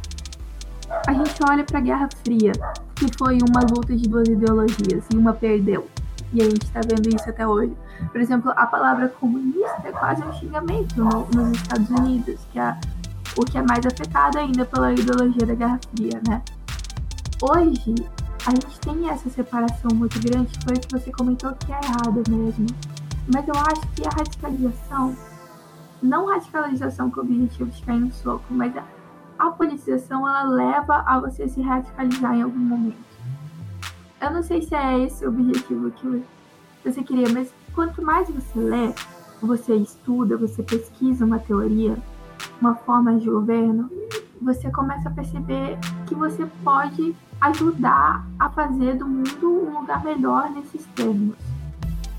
a 1.06 1.12
gente 1.12 1.34
olha 1.48 1.64
para 1.64 1.78
a 1.78 1.82
Guerra 1.82 2.08
Fria, 2.24 2.52
que 2.94 3.06
foi 3.16 3.38
uma 3.48 3.60
luta 3.60 3.96
de 3.96 4.08
duas 4.08 4.28
ideologias 4.28 5.04
e 5.12 5.16
uma 5.16 5.32
perdeu. 5.32 5.88
E 6.32 6.42
a 6.42 6.44
gente 6.44 6.64
está 6.64 6.80
vendo 6.80 7.08
isso 7.08 7.28
até 7.28 7.46
hoje. 7.46 7.72
Por 8.12 8.20
exemplo, 8.20 8.52
a 8.54 8.66
palavra 8.66 9.08
comunista 9.08 9.82
é 9.84 9.92
quase 9.92 10.22
um 10.22 10.32
xingamento 10.34 10.96
no, 10.96 11.26
nos 11.34 11.58
Estados 11.58 11.88
Unidos, 11.90 12.40
que 12.52 12.58
é 12.58 12.76
o 13.36 13.44
que 13.44 13.56
é 13.56 13.62
mais 13.62 13.84
afetado 13.86 14.38
ainda 14.38 14.64
pela 14.64 14.92
ideologia 14.92 15.46
da 15.46 15.54
Guerra 15.54 15.80
Fria, 15.94 16.20
né? 16.26 16.42
Hoje, 17.40 17.94
a 18.46 18.50
gente 18.50 18.80
tem 18.80 19.08
essa 19.08 19.30
separação 19.30 19.90
muito 19.94 20.18
grande, 20.20 20.52
foi 20.64 20.76
o 20.76 20.80
que 20.80 20.90
você 20.90 21.10
comentou 21.12 21.52
que 21.54 21.72
é 21.72 21.76
errado 21.76 22.22
mesmo. 22.28 22.66
Mas 23.32 23.46
eu 23.46 23.54
acho 23.54 23.80
que 23.94 24.06
a 24.06 24.10
radicalização, 24.10 25.16
não 26.02 26.26
radicalização 26.26 27.10
com 27.10 27.20
o 27.20 27.24
objetivo 27.24 27.70
de 27.70 27.82
cair 27.82 28.00
no 28.00 28.12
soco, 28.12 28.44
mas 28.50 28.76
a, 28.76 28.82
a 29.38 29.50
politização 29.50 30.28
ela 30.28 30.42
leva 30.42 31.04
a 31.06 31.20
você 31.20 31.48
se 31.48 31.62
radicalizar 31.62 32.34
em 32.34 32.42
algum 32.42 32.58
momento. 32.58 33.08
Eu 34.20 34.32
não 34.32 34.42
sei 34.42 34.62
se 34.62 34.74
é 34.74 34.98
esse 35.04 35.24
o 35.24 35.28
objetivo 35.28 35.90
que 35.92 36.24
você 36.84 37.02
queria, 37.02 37.28
mas 37.32 37.52
quanto 37.72 38.02
mais 38.02 38.28
você 38.28 38.58
lê, 38.58 38.92
você 39.40 39.76
estuda, 39.76 40.36
você 40.36 40.62
pesquisa 40.62 41.24
uma 41.24 41.38
teoria, 41.38 41.96
uma 42.60 42.74
forma 42.74 43.16
de 43.18 43.30
governo, 43.30 43.88
você 44.42 44.70
começa 44.70 45.08
a 45.08 45.12
perceber 45.12 45.78
que 46.06 46.14
você 46.14 46.46
pode 46.64 47.14
ajudar 47.40 48.26
a 48.38 48.50
fazer 48.50 48.96
do 48.96 49.06
mundo 49.06 49.68
um 49.68 49.80
lugar 49.80 50.02
melhor 50.02 50.50
nesses 50.50 50.84
termos. 50.96 51.36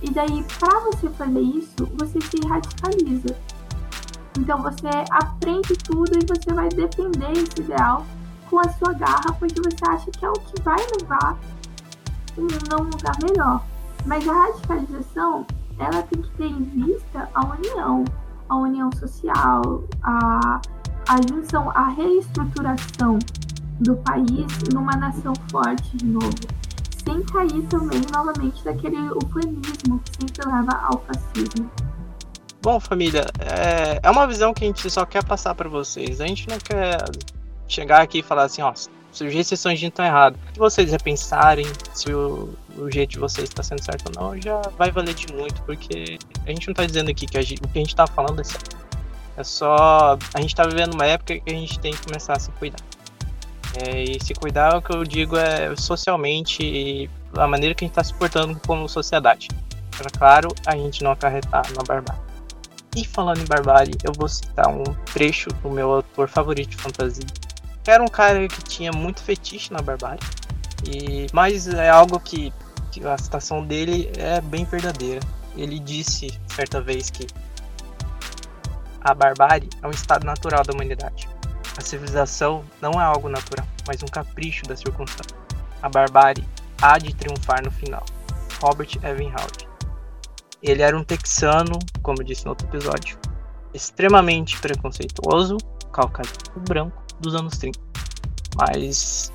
E 0.02 0.10
daí, 0.10 0.46
para 0.58 0.80
você 0.80 1.10
fazer 1.10 1.42
isso, 1.42 1.86
você 1.98 2.22
se 2.22 2.48
radicaliza. 2.48 3.36
Então 4.38 4.62
você 4.62 4.89
aprende 5.12 5.76
tudo 5.78 6.12
e 6.18 6.26
você 6.26 6.54
vai 6.54 6.70
defender 6.70 7.32
esse 7.32 7.62
ideal 7.62 8.06
com 8.50 8.60
a 8.60 8.70
sua 8.70 8.94
garra, 8.94 9.32
porque 9.38 9.62
você 9.62 9.78
acha 9.88 10.12
que 10.12 10.26
é 10.26 10.30
o 10.30 10.34
que 10.34 10.62
vai 10.62 10.80
levar 11.00 11.38
a 12.38 12.82
um 12.82 12.84
lugar 12.84 13.15
melhor. 13.24 13.63
Mas 14.06 14.28
a 14.28 14.34
radicalização, 14.34 15.46
ela 15.78 16.02
tem 16.04 16.22
que 16.22 16.32
ter 16.32 16.46
em 16.46 16.63
vista 16.63 17.30
a 17.34 17.46
união, 17.46 18.06
a 18.48 18.56
união 18.56 18.89
social, 18.94 19.84
a, 20.02 20.62
a 21.08 21.15
junção, 21.30 21.70
a 21.72 21.89
reestruturação 21.89 23.20
do 23.80 23.96
país 23.98 24.48
numa 24.74 24.96
nação 24.96 25.34
forte 25.52 25.98
de 25.98 26.06
novo. 26.06 26.36
Sem 27.04 27.24
cair 27.24 27.63
também 27.68 28.02
novamente 28.13 28.63
daquele 28.63 28.98
ufanismo 29.12 30.00
que 30.00 30.12
sempre 30.22 30.46
leva 30.46 30.72
ao 30.84 31.02
fascismo. 31.06 31.70
Bom, 32.62 32.78
família, 32.78 33.26
é, 33.39 34.00
é 34.04 34.10
uma 34.10 34.28
visão 34.28 34.54
que 34.54 34.65
a 34.65 34.67
gente 34.67 34.89
só 34.89 35.06
quer 35.06 35.24
passar 35.24 35.56
para 35.56 35.69
vocês. 35.69 36.19
A 36.19 36.28
gente 36.28 36.48
não 36.50 36.58
quer 36.58 36.98
chegar 37.69 38.02
aqui 38.02 38.19
e 38.19 38.22
falar 38.22 38.43
assim, 38.43 38.62
ó, 38.62 38.74
surgir 39.13 39.45
sessões 39.45 39.80
de 39.80 39.86
estão 39.86 40.06
errado. 40.06 40.38
Se 40.54 40.60
vocês 40.60 40.91
repensarem 40.91 41.65
se 41.93 42.13
o, 42.13 42.54
o, 42.78 42.91
jeito 42.91 43.12
de 43.12 43.19
vocês 43.19 43.48
está 43.48 43.63
sendo 43.63 43.84
certo 43.84 44.10
ou 44.10 44.22
não, 44.22 44.41
já 44.41 44.62
vai 44.78 44.91
valer 44.91 45.13
de 45.13 45.32
muito, 45.34 45.62
porque 45.63 46.19
a 46.45 46.50
gente 46.50 46.67
não 46.67 46.74
está 46.74 46.86
dizendo 46.86 47.10
aqui 47.10 47.26
que 47.26 47.38
a 47.38 47.41
gente, 47.41 47.62
o 47.63 47.67
que 47.69 47.78
a 47.78 47.82
gente 47.82 47.89
está 47.89 48.06
falando 48.06 48.41
é 48.41 48.43
certo. 48.43 48.78
É 49.38 49.43
só. 49.43 50.17
A 50.34 50.41
gente 50.41 50.50
está 50.50 50.63
vivendo 50.63 50.95
uma 50.95 51.06
época 51.06 51.39
que 51.39 51.50
a 51.50 51.54
gente 51.54 51.80
tem 51.80 51.93
que 51.93 52.02
começar 52.06 52.34
a 52.34 52.39
se 52.39 52.52
cuidar. 52.52 52.80
É, 53.82 54.04
e 54.04 54.22
se 54.22 54.34
cuidar, 54.34 54.76
o 54.76 54.82
que 54.82 54.93
eu 54.93 55.06
digo 55.06 55.38
é 55.38 55.74
socialmente, 55.78 57.10
a 57.38 57.48
maneira 57.48 57.74
que 57.74 57.86
a 57.86 57.88
gente 57.88 57.93
está 57.93 58.04
se 58.04 58.13
portando 58.13 58.60
como 58.67 58.89
sociedade. 58.89 59.48
Para, 59.98 60.10
claro, 60.10 60.50
a 60.65 60.76
gente 60.76 61.04
não 61.04 61.12
acarretar 61.12 61.63
na 61.74 61.84
barbárie. 61.84 62.29
E 62.95 63.06
falando 63.06 63.39
em 63.39 63.45
barbárie, 63.45 63.93
eu 64.04 64.12
vou 64.13 64.28
citar 64.28 64.67
um 64.67 64.84
trecho 65.13 65.49
do 65.62 65.69
meu 65.69 65.91
autor 65.91 66.28
favorito 66.28 66.69
de 66.69 66.78
fantasia, 66.78 67.25
era 67.88 68.04
um 68.04 68.08
cara 68.08 68.47
que 68.47 68.63
tinha 68.63 68.91
muito 68.91 69.21
fetiche 69.21 69.73
na 69.73 69.82
barbárie. 69.82 70.19
E, 70.86 71.28
mas 71.34 71.67
é 71.67 71.89
algo 71.89 72.19
que, 72.19 72.54
que 72.91 73.06
a 73.06 73.17
citação 73.17 73.65
dele 73.65 74.12
é 74.17 74.39
bem 74.41 74.63
verdadeira. 74.65 75.19
Ele 75.56 75.80
disse 75.80 76.39
certa 76.47 76.80
vez 76.80 77.10
que 77.10 77.28
a 79.02 79.13
barbárie 79.13 79.69
é 79.82 79.88
um 79.88 79.91
estado 79.91 80.25
natural 80.25 80.63
da 80.63 80.73
humanidade. 80.73 81.28
A 81.78 81.82
civilização 81.82 82.63
não 82.82 82.91
é 82.91 83.04
algo 83.04 83.30
natural, 83.30 83.65
mas 83.88 84.04
um 84.04 84.08
capricho 84.08 84.65
da 84.65 84.75
circunstância. 84.75 85.36
A 85.82 85.89
barbárie 85.89 86.45
há 86.82 86.97
de 86.97 87.13
triunfar 87.13 87.63
no 87.63 87.71
final. 87.71 88.06
Robert 88.62 88.89
Evenhoud. 89.02 89.69
Ele 90.62 90.82
era 90.82 90.98
um 90.98 91.04
texano, 91.04 91.80
como 92.02 92.24
disse 92.24 92.45
no 92.45 92.52
outro 92.52 92.67
episódio, 92.67 93.17
extremamente 93.74 94.60
preconceituoso, 94.60 95.58
caucasiano 95.91 96.60
branco, 96.67 97.02
dos 97.19 97.36
anos 97.36 97.58
30. 97.58 97.80
Mas 98.58 99.32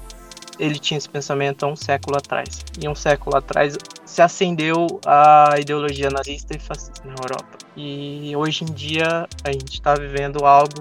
ele 0.59 0.79
tinha 0.79 0.99
esse 0.99 1.09
pensamento 1.09 1.65
há 1.65 1.69
um 1.69 1.77
século 1.77 2.17
atrás. 2.17 2.65
E 2.81 2.89
um 2.89 2.95
século 2.95 3.37
atrás 3.37 3.77
se 4.05 4.23
acendeu 4.23 5.01
a 5.07 5.55
ideologia 5.59 6.11
nazista 6.11 6.57
e 6.57 6.59
fascista 6.59 7.03
na 7.05 7.15
Europa. 7.15 7.59
E 7.77 8.33
hoje 8.37 8.65
em 8.65 8.73
dia 8.73 9.29
a 9.43 9.53
gente 9.53 9.75
está 9.75 9.95
vivendo 9.95 10.45
algo 10.45 10.81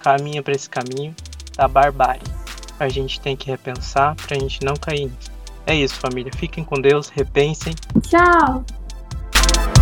caminha 0.00 0.42
para 0.42 0.54
esse 0.54 0.68
caminho 0.68 1.14
da 1.56 1.68
barbárie. 1.68 2.22
A 2.78 2.88
gente 2.88 3.20
tem 3.20 3.36
que 3.36 3.50
repensar 3.50 4.14
para 4.14 4.36
a 4.36 4.40
gente 4.40 4.64
não 4.64 4.74
cair 4.74 5.06
nisso. 5.06 5.30
É 5.66 5.74
isso, 5.74 5.96
família. 5.96 6.32
Fiquem 6.34 6.64
com 6.64 6.80
Deus, 6.80 7.08
repensem. 7.08 7.74
Tchau! 8.02 8.64
Thank 9.54 9.68
you. 9.68 9.77